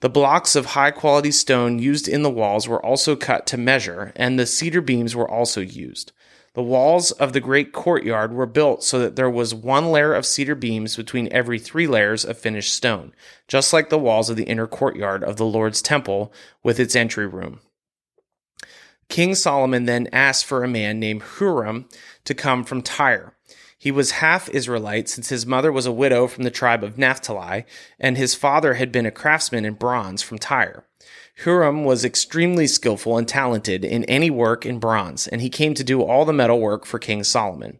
The 0.00 0.08
blocks 0.08 0.54
of 0.54 0.66
high 0.66 0.92
quality 0.92 1.32
stone 1.32 1.80
used 1.80 2.06
in 2.06 2.22
the 2.22 2.30
walls 2.30 2.68
were 2.68 2.84
also 2.84 3.16
cut 3.16 3.46
to 3.48 3.56
measure, 3.56 4.12
and 4.14 4.38
the 4.38 4.46
cedar 4.46 4.80
beams 4.80 5.16
were 5.16 5.28
also 5.28 5.60
used. 5.60 6.12
The 6.54 6.62
walls 6.62 7.10
of 7.12 7.32
the 7.32 7.40
great 7.40 7.72
courtyard 7.72 8.32
were 8.32 8.46
built 8.46 8.82
so 8.82 8.98
that 9.00 9.16
there 9.16 9.30
was 9.30 9.54
one 9.54 9.90
layer 9.90 10.14
of 10.14 10.26
cedar 10.26 10.54
beams 10.54 10.96
between 10.96 11.32
every 11.32 11.58
three 11.58 11.86
layers 11.86 12.24
of 12.24 12.38
finished 12.38 12.72
stone, 12.72 13.12
just 13.48 13.72
like 13.72 13.90
the 13.90 13.98
walls 13.98 14.30
of 14.30 14.36
the 14.36 14.44
inner 14.44 14.66
courtyard 14.66 15.22
of 15.22 15.36
the 15.36 15.46
Lord's 15.46 15.82
temple 15.82 16.32
with 16.62 16.80
its 16.80 16.96
entry 16.96 17.26
room. 17.26 17.60
King 19.08 19.34
Solomon 19.34 19.84
then 19.84 20.08
asked 20.12 20.44
for 20.44 20.62
a 20.62 20.68
man 20.68 21.00
named 21.00 21.22
Huram 21.22 21.90
to 22.24 22.34
come 22.34 22.62
from 22.64 22.82
Tyre. 22.82 23.34
He 23.78 23.92
was 23.92 24.10
half 24.10 24.48
Israelite 24.48 25.08
since 25.08 25.28
his 25.28 25.46
mother 25.46 25.70
was 25.70 25.86
a 25.86 25.92
widow 25.92 26.26
from 26.26 26.42
the 26.42 26.50
tribe 26.50 26.82
of 26.82 26.98
Naphtali, 26.98 27.64
and 28.00 28.16
his 28.16 28.34
father 28.34 28.74
had 28.74 28.90
been 28.90 29.06
a 29.06 29.12
craftsman 29.12 29.64
in 29.64 29.74
bronze 29.74 30.20
from 30.20 30.38
Tyre. 30.38 30.84
Huram 31.44 31.84
was 31.84 32.04
extremely 32.04 32.66
skillful 32.66 33.16
and 33.16 33.28
talented 33.28 33.84
in 33.84 34.02
any 34.04 34.30
work 34.30 34.66
in 34.66 34.80
bronze, 34.80 35.28
and 35.28 35.40
he 35.40 35.48
came 35.48 35.74
to 35.74 35.84
do 35.84 36.02
all 36.02 36.24
the 36.24 36.32
metal 36.32 36.58
work 36.58 36.84
for 36.84 36.98
King 36.98 37.22
Solomon. 37.22 37.78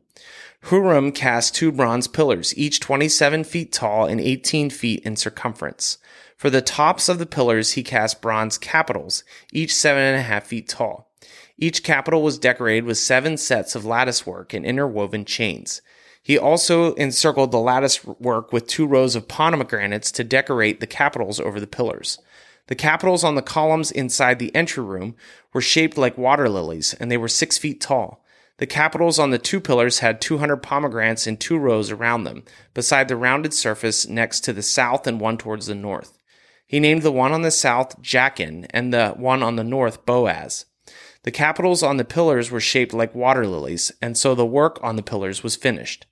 Huram 0.67 1.13
cast 1.13 1.57
two 1.57 1.73
bronze 1.73 2.07
pillars, 2.07 2.57
each 2.57 2.79
27 2.79 3.43
feet 3.43 3.73
tall 3.73 4.07
and 4.07 4.21
18 4.21 4.71
feet 4.71 5.03
in 5.05 5.17
circumference. 5.17 5.99
For 6.37 6.51
the 6.51 6.63
tops 6.63 7.09
of 7.09 7.19
the 7.19 7.27
pillars, 7.27 7.73
he 7.73 7.83
cast 7.83 8.23
bronze 8.23 8.59
capitals, 8.59 9.25
each 9.53 9.75
seven 9.75 10.03
and 10.03 10.17
a 10.17 10.23
half 10.23 10.47
feet 10.47 10.69
tall. 10.69 11.08
Each 11.59 11.83
capital 11.83 12.23
was 12.23 12.39
decorated 12.39 12.85
with 12.85 12.99
seven 12.99 13.37
sets 13.37 13.75
of 13.75 13.85
lattice 13.85 14.25
work 14.25 14.55
and 14.55 14.65
interwoven 14.65 15.25
chains. 15.25 15.83
He 16.23 16.39
also 16.39 16.95
encircled 16.95 17.51
the 17.51 17.59
lattice 17.59 18.05
work 18.05 18.53
with 18.53 18.69
two 18.69 18.87
rows 18.87 19.17
of 19.17 19.27
pomegranates 19.27 20.13
to 20.13 20.25
decorate 20.25 20.79
the 20.79 20.87
capitals 20.87 21.41
over 21.41 21.59
the 21.59 21.67
pillars. 21.67 22.19
The 22.69 22.75
capitals 22.75 23.25
on 23.25 23.35
the 23.35 23.43
columns 23.43 23.91
inside 23.91 24.39
the 24.39 24.55
entry 24.55 24.85
room 24.85 25.17
were 25.53 25.61
shaped 25.61 25.99
like 25.99 26.19
water 26.19 26.49
lilies, 26.49 26.95
and 26.95 27.11
they 27.11 27.17
were 27.17 27.29
six 27.29 27.59
feet 27.59 27.81
tall. 27.81 28.23
The 28.59 28.67
capitals 28.67 29.19
on 29.19 29.31
the 29.31 29.39
two 29.39 29.61
pillars 29.61 30.01
had 30.01 30.21
200 30.21 30.59
pomegranates 30.59 31.27
in 31.27 31.39
two 31.39 31.59
rows 31.59 31.91
around 31.91 32.25
them, 32.25 32.45
beside 32.75 33.09
the 33.09 33.17
rounded 33.17 33.55
surface 33.55 34.07
next 34.07 34.41
to 34.41 34.53
the 34.53 34.63
south 34.63 35.07
and 35.07 35.21
one 35.21 35.39
towards 35.39 35.67
the 35.67 35.75
north. 35.75 36.19
He 36.67 36.79
named 36.79 37.03
the 37.03 37.13
one 37.13 37.33
on 37.33 37.43
the 37.43 37.51
south 37.51 38.03
Jachin 38.03 38.67
and 38.71 38.93
the 38.93 39.11
one 39.11 39.43
on 39.43 39.57
the 39.57 39.65
north 39.65 40.05
Boaz. 40.05 40.67
The 41.29 41.33
capitals 41.33 41.83
on 41.83 41.99
the 41.99 42.07
pillars 42.07 42.51
were 42.51 42.59
shaped 42.59 42.95
like 42.95 43.15
water 43.15 43.47
lilies, 43.47 43.93
and 44.01 44.17
so 44.17 44.35
the 44.35 44.47
work 44.47 44.81
on 44.83 44.97
the 44.97 45.03
pillars 45.03 45.43
was 45.43 45.57
finished. 45.57 46.07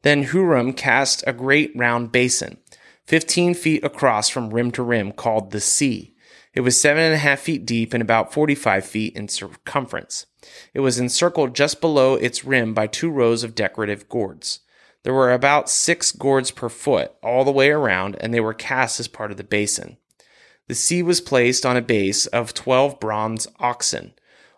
Then 0.00 0.24
Huram 0.24 0.74
cast 0.74 1.22
a 1.26 1.34
great 1.34 1.70
round 1.76 2.12
basin, 2.12 2.56
15 3.04 3.52
feet 3.52 3.84
across 3.84 4.30
from 4.30 4.54
rim 4.54 4.70
to 4.70 4.82
rim, 4.82 5.12
called 5.12 5.50
the 5.50 5.60
sea. 5.60 6.14
It 6.54 6.62
was 6.62 6.80
seven 6.80 7.02
and 7.02 7.12
a 7.12 7.18
half 7.18 7.40
feet 7.40 7.66
deep 7.66 7.92
and 7.92 8.00
about 8.00 8.32
45 8.32 8.86
feet 8.86 9.14
in 9.14 9.28
circumference. 9.28 10.24
It 10.72 10.80
was 10.80 10.98
encircled 10.98 11.54
just 11.54 11.82
below 11.82 12.14
its 12.14 12.46
rim 12.46 12.72
by 12.72 12.86
two 12.86 13.10
rows 13.10 13.44
of 13.44 13.54
decorative 13.54 14.08
gourds. 14.08 14.60
There 15.02 15.12
were 15.12 15.30
about 15.30 15.68
six 15.68 16.10
gourds 16.10 16.50
per 16.50 16.70
foot 16.70 17.12
all 17.22 17.44
the 17.44 17.52
way 17.52 17.68
around, 17.68 18.16
and 18.18 18.32
they 18.32 18.40
were 18.40 18.54
cast 18.54 18.98
as 18.98 19.08
part 19.08 19.30
of 19.30 19.36
the 19.36 19.44
basin. 19.44 19.98
The 20.68 20.74
sea 20.74 21.02
was 21.02 21.20
placed 21.20 21.66
on 21.66 21.76
a 21.76 21.82
base 21.82 22.24
of 22.28 22.54
12 22.54 22.98
bronze 22.98 23.46
oxen, 23.60 24.14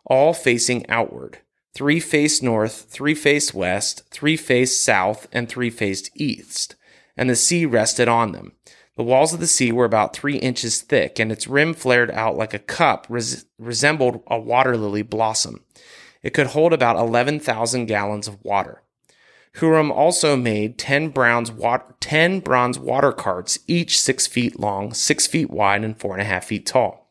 all 0.07 0.33
facing 0.33 0.89
outward. 0.89 1.39
Three 1.75 2.01
faced 2.01 2.43
north, 2.43 2.87
three 2.89 3.15
faced 3.15 3.53
west, 3.53 4.03
three 4.11 4.37
faced 4.37 4.83
south, 4.83 5.29
and 5.31 5.49
three 5.49 5.69
faced 5.69 6.11
east, 6.15 6.75
and 7.17 7.29
the 7.29 7.37
sea 7.37 7.67
rested 7.67 8.09
on 8.09 8.33
them. 8.33 8.53
The 8.97 9.03
walls 9.03 9.35
of 9.35 9.41
the 9.41 9.47
sea 9.47 9.73
were 9.73 9.85
about 9.85 10.17
three 10.17 10.39
inches 10.39 10.81
thick, 10.81 11.19
and 11.19 11.31
its 11.31 11.47
rim 11.47 11.75
flared 11.75 12.11
out 12.13 12.37
like 12.37 12.55
a 12.55 12.59
cup, 12.59 13.07
res- 13.11 13.45
resembled 13.59 14.23
a 14.27 14.39
water 14.39 14.75
lily 14.75 15.03
blossom. 15.03 15.65
It 16.23 16.33
could 16.33 16.49
hold 16.49 16.73
about 16.73 16.97
11,000 16.97 17.85
gallons 17.85 18.27
of 18.27 18.43
water. 18.43 18.83
Huram 19.57 19.91
also 19.91 20.35
made 20.35 20.79
10 20.79 21.11
bronze, 21.11 21.53
water, 21.53 21.95
10 22.01 22.41
bronze 22.41 22.79
water 22.79 23.13
carts, 23.13 23.59
each 23.67 24.01
six 24.01 24.27
feet 24.27 24.59
long, 24.59 24.95
six 24.95 25.27
feet 25.27 25.51
wide, 25.51 25.85
and 25.85 25.99
four 25.99 26.15
and 26.15 26.23
a 26.23 26.27
half 26.27 26.47
feet 26.47 26.65
tall. 26.65 27.11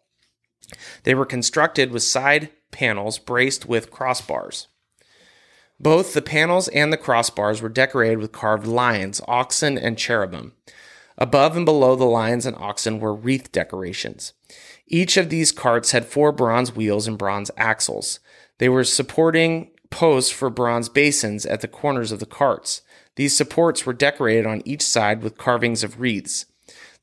They 1.03 1.13
were 1.13 1.25
constructed 1.25 1.91
with 1.91 2.03
side 2.03 2.49
panels 2.75 3.17
braced 3.17 3.65
with 3.65 3.89
crossbars. 3.89 4.67
Both 5.79 6.13
the 6.13 6.22
panels 6.22 6.67
and 6.67 6.91
the 6.91 6.98
crossbars 6.98 7.62
were 7.62 7.70
decorated 7.70 8.20
with 8.20 8.34
carved 8.34 8.67
lions, 8.67 9.22
oxen, 9.29 9.77
and 9.77 9.98
cherubim. 9.98 10.51
Above 11.17 11.55
and 11.55 11.65
below 11.65 11.96
the 11.96 12.03
lions 12.03 12.46
and 12.46 12.55
oxen 12.58 13.00
were 13.00 13.15
wreath 13.15 13.51
decorations. 13.53 14.34
Each 14.88 15.15
of 15.15 15.29
these 15.29 15.53
carts 15.53 15.91
had 15.91 16.05
four 16.05 16.34
bronze 16.34 16.75
wheels 16.75 17.08
and 17.08 17.17
bronze 17.17 17.50
axles. 17.55 18.20
They 18.58 18.67
were 18.67 18.84
supporting 18.84 19.72
posts 19.89 20.32
for 20.32 20.50
bronze 20.50 20.89
basins 20.89 21.46
at 21.46 21.62
the 21.62 21.70
corners 21.70 22.12
of 22.12 22.20
the 22.20 22.25
carts. 22.25 22.82
These 23.15 23.38
supports 23.38 23.86
were 23.86 23.94
decorated 23.94 24.46
on 24.46 24.62
each 24.65 24.82
side 24.82 25.24
with 25.24 25.38
carvings 25.38 25.82
of 25.82 26.01
wreaths. 26.01 26.46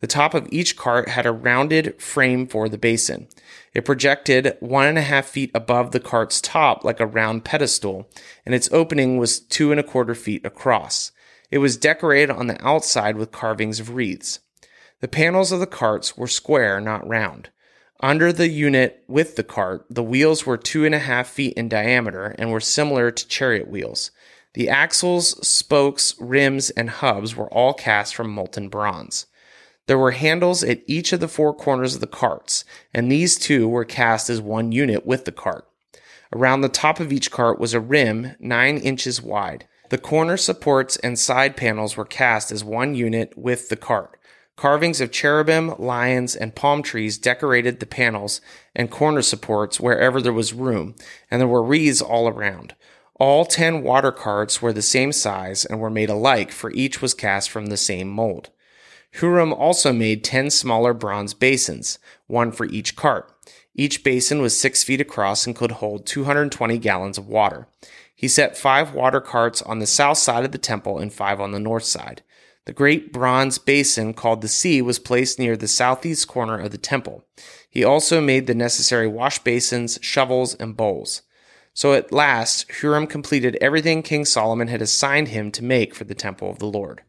The 0.02 0.08
top 0.08 0.34
of 0.34 0.48
each 0.50 0.76
cart 0.76 1.10
had 1.10 1.26
a 1.26 1.32
rounded 1.32 2.02
frame 2.02 2.48
for 2.48 2.68
the 2.68 2.76
basin. 2.76 3.28
It 3.72 3.84
projected 3.84 4.56
one 4.58 4.88
and 4.88 4.98
a 4.98 5.02
half 5.02 5.26
feet 5.26 5.52
above 5.54 5.92
the 5.92 6.00
cart's 6.00 6.40
top 6.40 6.82
like 6.82 6.98
a 6.98 7.06
round 7.06 7.44
pedestal, 7.44 8.10
and 8.44 8.52
its 8.52 8.68
opening 8.72 9.16
was 9.16 9.38
two 9.38 9.70
and 9.70 9.78
a 9.78 9.84
quarter 9.84 10.16
feet 10.16 10.44
across. 10.44 11.12
It 11.52 11.58
was 11.58 11.76
decorated 11.76 12.32
on 12.32 12.48
the 12.48 12.60
outside 12.66 13.16
with 13.16 13.30
carvings 13.30 13.78
of 13.78 13.90
wreaths. 13.94 14.40
The 14.98 15.06
panels 15.06 15.52
of 15.52 15.60
the 15.60 15.68
carts 15.68 16.16
were 16.16 16.26
square, 16.26 16.80
not 16.80 17.06
round. 17.06 17.50
Under 18.00 18.32
the 18.32 18.48
unit 18.48 19.04
with 19.06 19.36
the 19.36 19.44
cart, 19.44 19.86
the 19.88 20.02
wheels 20.02 20.44
were 20.44 20.56
two 20.56 20.84
and 20.84 20.96
a 20.96 20.98
half 20.98 21.28
feet 21.28 21.54
in 21.54 21.68
diameter 21.68 22.34
and 22.40 22.50
were 22.50 22.58
similar 22.58 23.12
to 23.12 23.28
chariot 23.28 23.68
wheels. 23.68 24.10
The 24.54 24.68
axles, 24.68 25.46
spokes, 25.46 26.16
rims, 26.18 26.70
and 26.70 26.90
hubs 26.90 27.36
were 27.36 27.52
all 27.54 27.72
cast 27.72 28.16
from 28.16 28.30
molten 28.30 28.68
bronze. 28.68 29.26
There 29.86 29.98
were 29.98 30.12
handles 30.12 30.62
at 30.62 30.82
each 30.86 31.12
of 31.12 31.20
the 31.20 31.28
four 31.28 31.52
corners 31.54 31.94
of 31.94 32.00
the 32.00 32.06
carts, 32.06 32.64
and 32.94 33.10
these 33.10 33.36
two 33.36 33.68
were 33.68 33.84
cast 33.84 34.30
as 34.30 34.40
one 34.40 34.70
unit 34.70 35.04
with 35.04 35.24
the 35.24 35.32
cart. 35.32 35.66
Around 36.34 36.60
the 36.60 36.68
top 36.68 37.00
of 37.00 37.12
each 37.12 37.30
cart 37.30 37.58
was 37.58 37.74
a 37.74 37.80
rim 37.80 38.36
nine 38.38 38.78
inches 38.78 39.20
wide. 39.20 39.66
The 39.90 39.98
corner 39.98 40.36
supports 40.36 40.96
and 40.96 41.18
side 41.18 41.56
panels 41.56 41.96
were 41.96 42.06
cast 42.06 42.50
as 42.50 42.64
one 42.64 42.94
unit 42.94 43.36
with 43.36 43.68
the 43.68 43.76
cart. 43.76 44.18
Carvings 44.56 45.00
of 45.00 45.10
cherubim, 45.10 45.74
lions, 45.78 46.36
and 46.36 46.54
palm 46.54 46.82
trees 46.82 47.18
decorated 47.18 47.80
the 47.80 47.86
panels 47.86 48.40
and 48.74 48.90
corner 48.90 49.22
supports 49.22 49.80
wherever 49.80 50.20
there 50.20 50.32
was 50.32 50.52
room, 50.52 50.94
and 51.30 51.40
there 51.40 51.48
were 51.48 51.62
wreaths 51.62 52.00
all 52.00 52.28
around. 52.28 52.74
All 53.18 53.44
ten 53.44 53.82
water 53.82 54.12
carts 54.12 54.62
were 54.62 54.72
the 54.72 54.82
same 54.82 55.12
size 55.12 55.64
and 55.64 55.80
were 55.80 55.90
made 55.90 56.10
alike, 56.10 56.52
for 56.52 56.70
each 56.72 57.02
was 57.02 57.12
cast 57.12 57.50
from 57.50 57.66
the 57.66 57.76
same 57.76 58.08
mold. 58.08 58.50
Huram 59.16 59.52
also 59.56 59.92
made 59.92 60.24
10 60.24 60.50
smaller 60.50 60.94
bronze 60.94 61.34
basins, 61.34 61.98
one 62.26 62.52
for 62.52 62.66
each 62.66 62.96
cart. 62.96 63.30
Each 63.74 64.02
basin 64.04 64.42
was 64.42 64.58
6 64.58 64.82
feet 64.82 65.00
across 65.00 65.46
and 65.46 65.56
could 65.56 65.72
hold 65.72 66.06
220 66.06 66.78
gallons 66.78 67.18
of 67.18 67.28
water. 67.28 67.66
He 68.14 68.28
set 68.28 68.56
five 68.56 68.94
water 68.94 69.20
carts 69.20 69.62
on 69.62 69.78
the 69.78 69.86
south 69.86 70.18
side 70.18 70.44
of 70.44 70.52
the 70.52 70.58
temple 70.58 70.98
and 70.98 71.12
five 71.12 71.40
on 71.40 71.52
the 71.52 71.58
north 71.58 71.84
side. 71.84 72.22
The 72.66 72.72
great 72.72 73.12
bronze 73.12 73.58
basin 73.58 74.14
called 74.14 74.40
the 74.40 74.48
sea 74.48 74.80
was 74.80 75.00
placed 75.00 75.38
near 75.38 75.56
the 75.56 75.66
southeast 75.66 76.28
corner 76.28 76.58
of 76.60 76.70
the 76.70 76.78
temple. 76.78 77.24
He 77.68 77.82
also 77.82 78.20
made 78.20 78.46
the 78.46 78.54
necessary 78.54 79.08
wash 79.08 79.40
basins, 79.40 79.98
shovels, 80.00 80.54
and 80.54 80.76
bowls. 80.76 81.22
So 81.74 81.94
at 81.94 82.12
last, 82.12 82.68
Huram 82.68 83.08
completed 83.08 83.58
everything 83.60 84.02
King 84.02 84.24
Solomon 84.24 84.68
had 84.68 84.82
assigned 84.82 85.28
him 85.28 85.50
to 85.52 85.64
make 85.64 85.94
for 85.94 86.04
the 86.04 86.14
temple 86.14 86.50
of 86.50 86.58
the 86.60 86.66
Lord. 86.66 87.02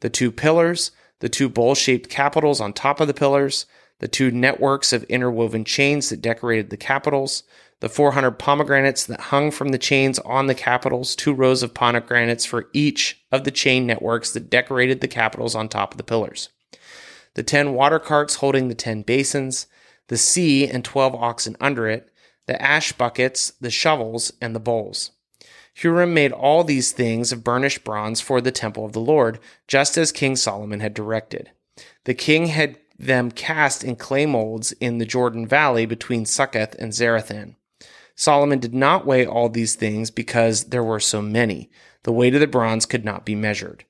The 0.00 0.08
two 0.08 0.32
pillars, 0.32 0.92
the 1.20 1.28
two 1.28 1.48
bowl 1.48 1.74
shaped 1.74 2.10
capitals 2.10 2.60
on 2.60 2.72
top 2.72 3.00
of 3.00 3.08
the 3.08 3.14
pillars, 3.14 3.66
the 3.98 4.08
two 4.08 4.30
networks 4.30 4.92
of 4.92 5.04
interwoven 5.04 5.64
chains 5.64 6.10
that 6.10 6.20
decorated 6.20 6.70
the 6.70 6.76
capitals, 6.76 7.42
the 7.80 7.88
400 7.88 8.32
pomegranates 8.32 9.04
that 9.06 9.20
hung 9.20 9.50
from 9.50 9.68
the 9.68 9.78
chains 9.78 10.18
on 10.20 10.46
the 10.46 10.54
capitals, 10.54 11.14
two 11.14 11.32
rows 11.32 11.62
of 11.62 11.74
pomegranates 11.74 12.44
for 12.44 12.68
each 12.72 13.24
of 13.32 13.44
the 13.44 13.50
chain 13.50 13.86
networks 13.86 14.32
that 14.32 14.50
decorated 14.50 15.00
the 15.00 15.08
capitals 15.08 15.54
on 15.54 15.68
top 15.68 15.92
of 15.92 15.98
the 15.98 16.04
pillars, 16.04 16.50
the 17.34 17.42
10 17.42 17.74
water 17.74 17.98
carts 17.98 18.36
holding 18.36 18.68
the 18.68 18.74
10 18.74 19.02
basins, 19.02 19.66
the 20.08 20.16
sea 20.16 20.66
and 20.66 20.84
12 20.84 21.14
oxen 21.14 21.56
under 21.60 21.88
it, 21.88 22.10
the 22.46 22.60
ash 22.62 22.92
buckets, 22.92 23.52
the 23.60 23.70
shovels, 23.70 24.32
and 24.40 24.54
the 24.54 24.60
bowls. 24.60 25.10
Huram 25.82 26.12
made 26.12 26.32
all 26.32 26.64
these 26.64 26.92
things 26.92 27.32
of 27.32 27.44
burnished 27.44 27.84
bronze 27.84 28.20
for 28.20 28.40
the 28.40 28.50
temple 28.50 28.84
of 28.84 28.92
the 28.92 29.00
Lord, 29.00 29.38
just 29.68 29.98
as 29.98 30.10
King 30.10 30.34
Solomon 30.34 30.80
had 30.80 30.94
directed. 30.94 31.50
The 32.04 32.14
king 32.14 32.46
had 32.46 32.78
them 32.98 33.30
cast 33.30 33.84
in 33.84 33.96
clay 33.96 34.24
molds 34.24 34.72
in 34.72 34.98
the 34.98 35.04
Jordan 35.04 35.46
Valley 35.46 35.84
between 35.84 36.24
Succoth 36.24 36.74
and 36.78 36.92
Zarethan. 36.92 37.56
Solomon 38.14 38.58
did 38.58 38.74
not 38.74 39.04
weigh 39.04 39.26
all 39.26 39.50
these 39.50 39.74
things 39.74 40.10
because 40.10 40.64
there 40.64 40.84
were 40.84 41.00
so 41.00 41.20
many. 41.20 41.70
The 42.04 42.12
weight 42.12 42.34
of 42.34 42.40
the 42.40 42.46
bronze 42.46 42.86
could 42.86 43.04
not 43.04 43.26
be 43.26 43.34
measured. 43.34 43.84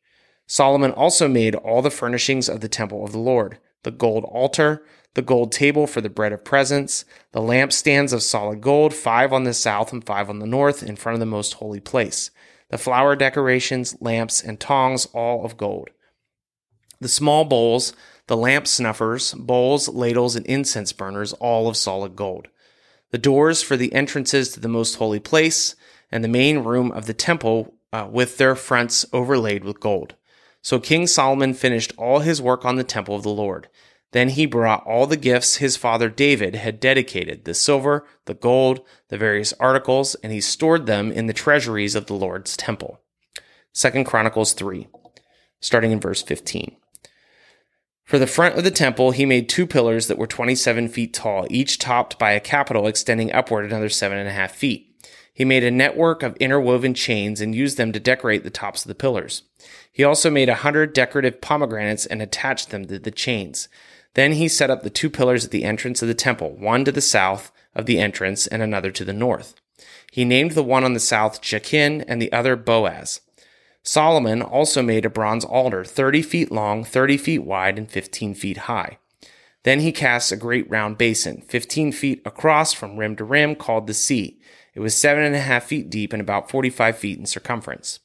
Solomon 0.48 0.90
also 0.90 1.28
made 1.28 1.54
all 1.54 1.82
the 1.82 1.90
furnishings 1.90 2.48
of 2.48 2.60
the 2.60 2.68
temple 2.68 3.04
of 3.04 3.12
the 3.12 3.18
Lord 3.18 3.58
the 3.82 3.90
gold 3.90 4.24
altar, 4.24 4.84
the 5.14 5.22
gold 5.22 5.50
table 5.50 5.86
for 5.86 6.00
the 6.00 6.10
bread 6.10 6.32
of 6.32 6.44
presence, 6.44 7.04
the 7.32 7.40
lampstands 7.40 8.12
of 8.12 8.22
solid 8.22 8.60
gold, 8.60 8.92
five 8.92 9.32
on 9.32 9.44
the 9.44 9.54
south 9.54 9.92
and 9.92 10.04
five 10.04 10.28
on 10.28 10.38
the 10.38 10.46
north, 10.46 10.82
in 10.82 10.96
front 10.96 11.14
of 11.14 11.20
the 11.20 11.26
most 11.26 11.54
holy 11.54 11.80
place, 11.80 12.30
the 12.68 12.78
flower 12.78 13.16
decorations, 13.16 13.96
lamps, 14.00 14.42
and 14.42 14.60
tongs, 14.60 15.06
all 15.14 15.44
of 15.44 15.56
gold. 15.56 15.88
The 17.00 17.08
small 17.08 17.44
bowls, 17.44 17.94
the 18.26 18.36
lamp 18.36 18.66
snuffers, 18.66 19.32
bowls, 19.34 19.88
ladles, 19.88 20.36
and 20.36 20.44
incense 20.46 20.92
burners, 20.92 21.32
all 21.34 21.68
of 21.68 21.76
solid 21.76 22.16
gold. 22.16 22.48
The 23.10 23.18
doors 23.18 23.62
for 23.62 23.76
the 23.76 23.92
entrances 23.94 24.50
to 24.52 24.60
the 24.60 24.68
most 24.68 24.96
holy 24.96 25.20
place, 25.20 25.76
and 26.10 26.22
the 26.22 26.28
main 26.28 26.58
room 26.58 26.90
of 26.92 27.06
the 27.06 27.14
temple 27.14 27.74
uh, 27.92 28.08
with 28.10 28.36
their 28.38 28.54
fronts 28.54 29.06
overlaid 29.12 29.64
with 29.64 29.80
gold. 29.80 30.14
So 30.66 30.80
King 30.80 31.06
Solomon 31.06 31.54
finished 31.54 31.92
all 31.96 32.18
his 32.18 32.42
work 32.42 32.64
on 32.64 32.74
the 32.74 32.82
temple 32.82 33.14
of 33.14 33.22
the 33.22 33.28
Lord. 33.28 33.68
Then 34.10 34.30
he 34.30 34.46
brought 34.46 34.84
all 34.84 35.06
the 35.06 35.16
gifts 35.16 35.58
his 35.58 35.76
father 35.76 36.08
David 36.08 36.56
had 36.56 36.80
dedicated 36.80 37.44
the 37.44 37.54
silver, 37.54 38.04
the 38.24 38.34
gold, 38.34 38.80
the 39.06 39.16
various 39.16 39.52
articles, 39.60 40.16
and 40.24 40.32
he 40.32 40.40
stored 40.40 40.86
them 40.86 41.12
in 41.12 41.26
the 41.26 41.32
treasuries 41.32 41.94
of 41.94 42.06
the 42.06 42.14
Lord's 42.14 42.56
temple. 42.56 43.00
2 43.74 44.02
Chronicles 44.02 44.54
3, 44.54 44.88
starting 45.60 45.92
in 45.92 46.00
verse 46.00 46.20
15. 46.22 46.76
For 48.02 48.18
the 48.18 48.26
front 48.26 48.58
of 48.58 48.64
the 48.64 48.72
temple, 48.72 49.12
he 49.12 49.24
made 49.24 49.48
two 49.48 49.68
pillars 49.68 50.08
that 50.08 50.18
were 50.18 50.26
27 50.26 50.88
feet 50.88 51.14
tall, 51.14 51.46
each 51.48 51.78
topped 51.78 52.18
by 52.18 52.32
a 52.32 52.40
capital 52.40 52.88
extending 52.88 53.32
upward 53.32 53.66
another 53.66 53.88
seven 53.88 54.18
and 54.18 54.28
a 54.28 54.32
half 54.32 54.50
feet. 54.50 54.85
He 55.36 55.44
made 55.44 55.64
a 55.64 55.70
network 55.70 56.22
of 56.22 56.34
interwoven 56.36 56.94
chains 56.94 57.42
and 57.42 57.54
used 57.54 57.76
them 57.76 57.92
to 57.92 58.00
decorate 58.00 58.42
the 58.42 58.48
tops 58.48 58.86
of 58.86 58.88
the 58.88 58.94
pillars. 58.94 59.42
He 59.92 60.02
also 60.02 60.30
made 60.30 60.48
a 60.48 60.54
hundred 60.54 60.94
decorative 60.94 61.42
pomegranates 61.42 62.06
and 62.06 62.22
attached 62.22 62.70
them 62.70 62.86
to 62.86 62.98
the 62.98 63.10
chains. 63.10 63.68
Then 64.14 64.32
he 64.32 64.48
set 64.48 64.70
up 64.70 64.82
the 64.82 64.88
two 64.88 65.10
pillars 65.10 65.44
at 65.44 65.50
the 65.50 65.64
entrance 65.64 66.00
of 66.00 66.08
the 66.08 66.14
temple, 66.14 66.56
one 66.56 66.86
to 66.86 66.90
the 66.90 67.02
south 67.02 67.52
of 67.74 67.84
the 67.84 67.98
entrance 67.98 68.46
and 68.46 68.62
another 68.62 68.90
to 68.92 69.04
the 69.04 69.12
north. 69.12 69.54
He 70.10 70.24
named 70.24 70.52
the 70.52 70.62
one 70.62 70.84
on 70.84 70.94
the 70.94 71.00
south 71.00 71.42
Jachin 71.42 72.02
and 72.08 72.22
the 72.22 72.32
other 72.32 72.56
Boaz. 72.56 73.20
Solomon 73.82 74.40
also 74.40 74.80
made 74.80 75.04
a 75.04 75.10
bronze 75.10 75.44
altar, 75.44 75.84
30 75.84 76.22
feet 76.22 76.50
long, 76.50 76.82
30 76.82 77.18
feet 77.18 77.40
wide, 77.40 77.76
and 77.76 77.90
15 77.90 78.32
feet 78.32 78.56
high. 78.56 78.96
Then 79.64 79.80
he 79.80 79.92
cast 79.92 80.32
a 80.32 80.36
great 80.36 80.70
round 80.70 80.96
basin, 80.96 81.42
15 81.42 81.92
feet 81.92 82.22
across 82.24 82.72
from 82.72 82.96
rim 82.96 83.16
to 83.16 83.24
rim, 83.24 83.54
called 83.54 83.86
the 83.86 83.92
sea. 83.92 84.40
It 84.76 84.80
was 84.80 84.94
seven 84.94 85.24
and 85.24 85.34
a 85.34 85.40
half 85.40 85.64
feet 85.64 85.88
deep 85.88 86.12
and 86.12 86.20
about 86.20 86.50
45 86.50 86.98
feet 86.98 87.18
in 87.18 87.24
circumference. 87.24 88.00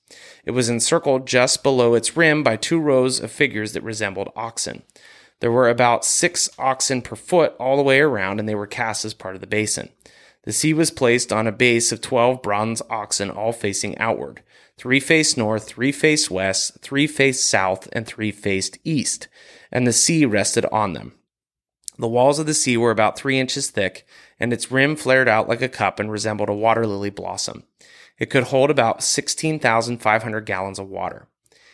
It 0.46 0.51
was 0.51 0.70
encircled 0.70 1.28
just 1.28 1.63
below 1.63 1.96
its 1.96 2.16
rim 2.16 2.44
by 2.44 2.56
two 2.56 2.80
rows 2.80 3.20
of 3.20 3.30
figures 3.30 3.74
that 3.74 3.84
resembled 3.84 4.32
oxen. 4.38 4.84
There 5.42 5.51
were 5.51 5.68
about 5.68 6.06
six 6.06 6.50
oxen 6.58 7.01
per 7.01 7.18
foot 7.18 7.56
all 7.60 7.75
the 7.75 7.84
way 7.84 8.00
around, 8.00 8.40
and 8.40 8.48
they 8.48 8.56
were 8.56 8.68
cast 8.68 9.04
as 9.04 9.13
part 9.13 9.36
of 9.36 9.42
the 9.42 9.48
basin. 9.48 9.90
The 10.44 10.54
sea 10.54 10.74
was 10.74 10.92
placed 10.92 11.34
on 11.34 11.46
a 11.46 11.51
base 11.51 11.92
of 11.92 12.00
12 12.00 12.42
bronze 12.42 12.82
oxen, 12.90 13.30
all 13.30 13.51
facing 13.51 13.98
outward. 13.98 14.42
Three 14.78 15.01
faced 15.01 15.38
north, 15.38 15.68
three 15.68 15.92
faced 15.92 16.32
west, 16.32 16.80
three 16.80 17.06
faced 17.06 17.46
south, 17.46 17.90
and 17.92 18.08
three 18.08 18.32
faced 18.32 18.80
east, 18.86 19.28
and 19.74 19.86
the 19.86 19.92
sea 19.92 20.25
rested 20.25 20.66
on 20.72 20.94
them. 20.94 21.16
The 21.98 22.08
walls 22.08 22.40
of 22.40 22.46
the 22.46 22.54
sea 22.54 22.78
were 22.78 22.90
about 22.90 23.18
three 23.18 23.38
inches 23.38 23.70
thick, 23.70 24.08
and 24.41 24.51
its 24.51 24.71
rim 24.71 24.95
flared 24.95 25.29
out 25.29 25.48
like 25.48 25.62
a 25.62 25.69
cup 25.69 26.00
and 26.00 26.12
resembled 26.12 26.50
a 26.50 26.53
water 26.53 26.88
lily 26.88 27.12
blossom. 27.12 27.63
It 28.17 28.31
could 28.31 28.45
hold 28.45 28.71
about 28.71 29.03
16,500 29.03 30.45
gallons 30.48 30.79
of 30.79 30.89
water. 30.89 31.27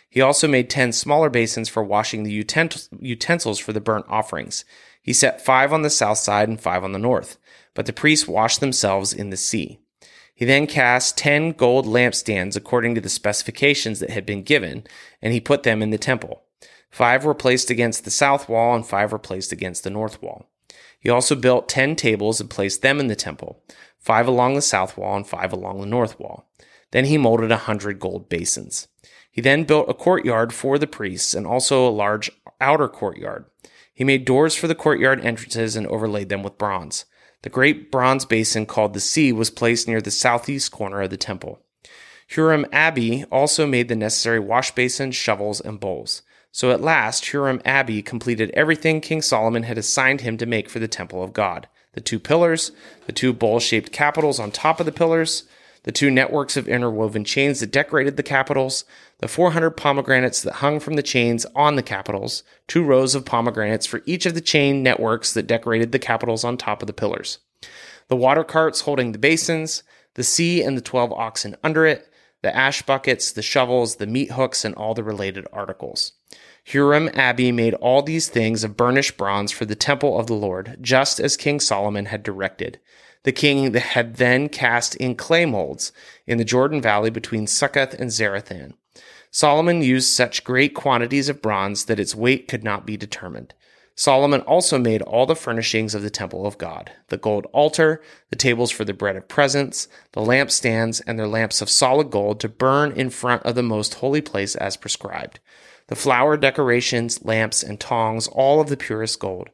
He 0.09 0.19
also 0.19 0.49
made 0.49 0.69
10 0.69 0.91
smaller 0.91 1.29
basins 1.29 1.69
for 1.69 1.81
washing 1.81 2.23
the 2.23 2.45
utensils 2.99 3.59
for 3.59 3.71
the 3.71 3.79
burnt 3.79 4.05
offerings. 4.09 4.65
He 5.01 5.13
set 5.13 5.43
five 5.43 5.71
on 5.71 5.81
the 5.81 5.89
south 5.89 6.17
side 6.17 6.49
and 6.49 6.59
five 6.59 6.83
on 6.83 6.91
the 6.91 6.99
north, 6.99 7.37
but 7.73 7.85
the 7.85 7.93
priests 7.93 8.27
washed 8.27 8.59
themselves 8.59 9.13
in 9.13 9.29
the 9.29 9.37
sea. 9.37 9.79
He 10.35 10.43
then 10.43 10.67
cast 10.67 11.17
10 11.17 11.53
gold 11.53 11.85
lampstands 11.85 12.57
according 12.57 12.95
to 12.95 13.01
the 13.01 13.09
specifications 13.09 14.01
that 14.01 14.09
had 14.09 14.25
been 14.25 14.43
given, 14.43 14.85
and 15.21 15.31
he 15.31 15.39
put 15.39 15.63
them 15.63 15.81
in 15.81 15.91
the 15.91 15.97
temple. 15.97 16.43
Five 16.91 17.23
were 17.23 17.33
placed 17.33 17.69
against 17.69 18.03
the 18.03 18.11
south 18.11 18.49
wall, 18.49 18.75
and 18.75 18.85
five 18.85 19.13
were 19.13 19.19
placed 19.19 19.53
against 19.53 19.85
the 19.85 19.89
north 19.89 20.21
wall. 20.21 20.49
He 20.99 21.09
also 21.09 21.35
built 21.35 21.69
ten 21.69 21.95
tables 21.95 22.41
and 22.41 22.49
placed 22.49 22.81
them 22.81 22.99
in 22.99 23.07
the 23.07 23.15
temple, 23.15 23.63
five 23.99 24.27
along 24.27 24.55
the 24.55 24.61
south 24.61 24.97
wall 24.97 25.15
and 25.15 25.27
five 25.27 25.53
along 25.53 25.79
the 25.79 25.87
north 25.87 26.19
wall. 26.19 26.49
Then 26.91 27.05
he 27.05 27.17
molded 27.17 27.51
a 27.51 27.57
hundred 27.57 27.99
gold 27.99 28.29
basins. 28.29 28.87
He 29.29 29.41
then 29.41 29.65
built 29.65 29.89
a 29.89 29.93
courtyard 29.93 30.53
for 30.53 30.79
the 30.79 30.87
priests 30.87 31.33
and 31.33 31.45
also 31.45 31.87
a 31.87 31.91
large 31.91 32.31
outer 32.59 32.87
courtyard. 32.87 33.45
He 33.93 34.03
made 34.03 34.25
doors 34.25 34.55
for 34.55 34.67
the 34.67 34.75
courtyard 34.75 35.23
entrances 35.23 35.75
and 35.75 35.85
overlaid 35.87 36.29
them 36.29 36.43
with 36.43 36.57
bronze. 36.57 37.05
The 37.43 37.49
great 37.49 37.91
bronze 37.91 38.25
basin 38.25 38.65
called 38.65 38.93
the 38.93 38.99
sea 38.99 39.31
was 39.31 39.51
placed 39.51 39.87
near 39.87 40.01
the 40.01 40.11
southeast 40.11 40.71
corner 40.71 41.01
of 41.01 41.11
the 41.11 41.17
temple. 41.17 41.61
Huram 42.31 42.65
Abi 42.73 43.23
also 43.25 43.65
made 43.65 43.87
the 43.87 43.95
necessary 43.95 44.39
wash 44.39 44.71
basins, 44.71 45.15
shovels, 45.15 45.61
and 45.61 45.79
bowls. 45.79 46.23
So 46.51 46.71
at 46.71 46.81
last, 46.81 47.25
Huram 47.25 47.61
Abi 47.65 48.01
completed 48.01 48.51
everything 48.53 49.01
King 49.01 49.21
Solomon 49.21 49.63
had 49.63 49.77
assigned 49.77 50.21
him 50.21 50.37
to 50.37 50.45
make 50.45 50.69
for 50.69 50.79
the 50.79 50.87
temple 50.87 51.23
of 51.23 51.33
God 51.33 51.67
the 51.93 52.01
two 52.01 52.19
pillars, 52.19 52.71
the 53.07 53.11
two 53.11 53.33
bowl 53.33 53.59
shaped 53.59 53.91
capitals 53.91 54.39
on 54.39 54.51
top 54.51 54.79
of 54.79 54.85
the 54.85 54.91
pillars, 54.91 55.45
the 55.81 55.91
two 55.91 56.11
networks 56.11 56.55
of 56.55 56.67
interwoven 56.67 57.23
chains 57.23 57.59
that 57.59 57.71
decorated 57.71 58.17
the 58.17 58.23
capitals, 58.23 58.85
the 59.17 59.27
400 59.27 59.71
pomegranates 59.71 60.43
that 60.43 60.55
hung 60.55 60.79
from 60.79 60.93
the 60.93 61.01
chains 61.01 61.45
on 61.55 61.75
the 61.75 61.81
capitals, 61.81 62.43
two 62.67 62.83
rows 62.83 63.15
of 63.15 63.25
pomegranates 63.25 63.87
for 63.87 64.03
each 64.05 64.27
of 64.27 64.35
the 64.35 64.41
chain 64.41 64.83
networks 64.83 65.33
that 65.33 65.47
decorated 65.47 65.91
the 65.91 65.97
capitals 65.97 66.43
on 66.43 66.55
top 66.55 66.83
of 66.83 66.87
the 66.87 66.93
pillars, 66.93 67.39
the 68.09 68.15
water 68.15 68.43
carts 68.43 68.81
holding 68.81 69.11
the 69.11 69.17
basins, 69.17 69.81
the 70.13 70.23
sea 70.23 70.61
and 70.61 70.77
the 70.77 70.81
12 70.81 71.11
oxen 71.13 71.55
under 71.63 71.85
it, 71.85 72.07
the 72.43 72.55
ash 72.55 72.83
buckets, 72.83 73.31
the 73.31 73.41
shovels, 73.41 73.95
the 73.95 74.05
meat 74.05 74.31
hooks, 74.31 74.63
and 74.63 74.75
all 74.75 74.93
the 74.93 75.03
related 75.03 75.47
articles. 75.51 76.13
Huram 76.67 77.15
Abi 77.17 77.53
made 77.53 77.75
all 77.75 78.01
these 78.01 78.27
things 78.27 78.63
of 78.65 78.75
burnished 78.75 79.15
bronze 79.15 79.53
for 79.53 79.63
the 79.63 79.75
temple 79.75 80.19
of 80.19 80.27
the 80.27 80.33
Lord, 80.33 80.77
just 80.81 81.17
as 81.17 81.37
King 81.37 81.61
Solomon 81.61 82.07
had 82.07 82.23
directed. 82.23 82.79
The 83.23 83.31
king 83.31 83.73
had 83.73 84.17
then 84.17 84.49
cast 84.49 84.95
in 84.95 85.15
clay 85.15 85.45
molds 85.45 85.93
in 86.25 86.37
the 86.37 86.43
Jordan 86.43 86.81
Valley 86.81 87.09
between 87.09 87.47
Succoth 87.47 87.93
and 87.93 88.09
Zarethan. 88.09 88.73
Solomon 89.31 89.81
used 89.81 90.09
such 90.09 90.43
great 90.43 90.73
quantities 90.73 91.29
of 91.29 91.41
bronze 91.41 91.85
that 91.85 91.99
its 91.99 92.15
weight 92.15 92.47
could 92.47 92.63
not 92.63 92.85
be 92.85 92.97
determined. 92.97 93.53
Solomon 93.99 94.41
also 94.41 94.77
made 94.77 95.01
all 95.01 95.25
the 95.25 95.35
furnishings 95.35 95.95
of 95.95 96.03
the 96.03 96.11
temple 96.11 96.45
of 96.45 96.59
God 96.59 96.91
the 97.07 97.17
gold 97.17 97.47
altar, 97.51 97.99
the 98.29 98.35
tables 98.35 98.69
for 98.69 98.85
the 98.85 98.93
bread 98.93 99.15
of 99.15 99.27
presence, 99.27 99.87
the 100.11 100.21
lampstands, 100.21 101.01
and 101.07 101.17
their 101.17 101.27
lamps 101.27 101.63
of 101.63 101.69
solid 101.69 102.11
gold 102.11 102.39
to 102.39 102.47
burn 102.47 102.91
in 102.91 103.09
front 103.09 103.41
of 103.41 103.55
the 103.55 103.63
most 103.63 103.95
holy 103.95 104.21
place 104.21 104.55
as 104.55 104.77
prescribed 104.77 105.39
the 105.87 105.95
flower 105.95 106.37
decorations, 106.37 107.23
lamps, 107.23 107.63
and 107.63 107.79
tongs, 107.79 108.27
all 108.27 108.61
of 108.61 108.67
the 108.67 108.77
purest 108.77 109.19
gold. 109.19 109.49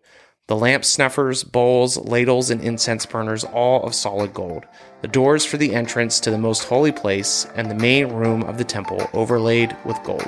The 0.47 0.55
lamp 0.57 0.83
snuffers, 0.83 1.43
bowls, 1.43 1.95
ladles, 1.95 2.49
and 2.49 2.59
incense 2.59 3.05
burners, 3.05 3.43
all 3.45 3.83
of 3.83 3.95
solid 3.95 4.33
gold. 4.33 4.65
The 5.01 5.07
doors 5.07 5.45
for 5.45 5.57
the 5.57 5.73
entrance 5.73 6.19
to 6.19 6.31
the 6.31 6.37
most 6.37 6.65
holy 6.65 6.91
place 6.91 7.47
and 7.55 7.71
the 7.71 7.75
main 7.75 8.07
room 8.07 8.43
of 8.43 8.57
the 8.57 8.65
temple 8.65 9.09
overlaid 9.13 9.77
with 9.85 10.03
gold. 10.03 10.27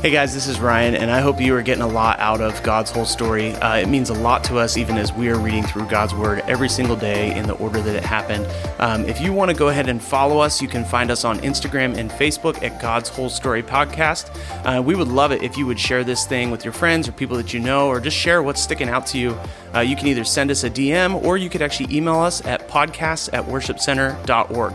Hey 0.00 0.12
guys, 0.12 0.32
this 0.32 0.46
is 0.46 0.60
Ryan, 0.60 0.94
and 0.94 1.10
I 1.10 1.18
hope 1.18 1.40
you 1.40 1.56
are 1.56 1.62
getting 1.62 1.82
a 1.82 1.88
lot 1.88 2.20
out 2.20 2.40
of 2.40 2.62
God's 2.62 2.92
whole 2.92 3.04
story. 3.04 3.52
Uh, 3.56 3.78
it 3.78 3.88
means 3.88 4.10
a 4.10 4.14
lot 4.14 4.44
to 4.44 4.56
us, 4.56 4.76
even 4.76 4.96
as 4.96 5.12
we 5.12 5.28
are 5.28 5.36
reading 5.36 5.64
through 5.64 5.86
God's 5.86 6.14
Word 6.14 6.38
every 6.46 6.68
single 6.68 6.94
day 6.94 7.36
in 7.36 7.48
the 7.48 7.54
order 7.54 7.82
that 7.82 7.96
it 7.96 8.04
happened. 8.04 8.46
Um, 8.78 9.04
if 9.06 9.20
you 9.20 9.32
want 9.32 9.50
to 9.50 9.56
go 9.56 9.70
ahead 9.70 9.88
and 9.88 10.00
follow 10.00 10.38
us, 10.38 10.62
you 10.62 10.68
can 10.68 10.84
find 10.84 11.10
us 11.10 11.24
on 11.24 11.40
Instagram 11.40 11.96
and 11.96 12.12
Facebook 12.12 12.62
at 12.62 12.80
God's 12.80 13.08
Whole 13.08 13.28
Story 13.28 13.60
Podcast. 13.60 14.30
Uh, 14.64 14.80
we 14.80 14.94
would 14.94 15.08
love 15.08 15.32
it 15.32 15.42
if 15.42 15.56
you 15.56 15.66
would 15.66 15.80
share 15.80 16.04
this 16.04 16.24
thing 16.26 16.52
with 16.52 16.64
your 16.64 16.72
friends 16.72 17.08
or 17.08 17.12
people 17.12 17.36
that 17.36 17.52
you 17.52 17.58
know, 17.58 17.88
or 17.88 17.98
just 17.98 18.16
share 18.16 18.40
what's 18.40 18.62
sticking 18.62 18.88
out 18.88 19.04
to 19.06 19.18
you. 19.18 19.36
Uh, 19.74 19.80
you 19.80 19.96
can 19.96 20.06
either 20.06 20.22
send 20.22 20.52
us 20.52 20.62
a 20.62 20.70
DM 20.70 21.20
or 21.24 21.36
you 21.36 21.50
could 21.50 21.60
actually 21.60 21.92
email 21.92 22.20
us 22.20 22.40
at 22.46 22.68
podcasts 22.68 23.28
at 23.32 23.44
worshipcenter.org. 23.46 24.74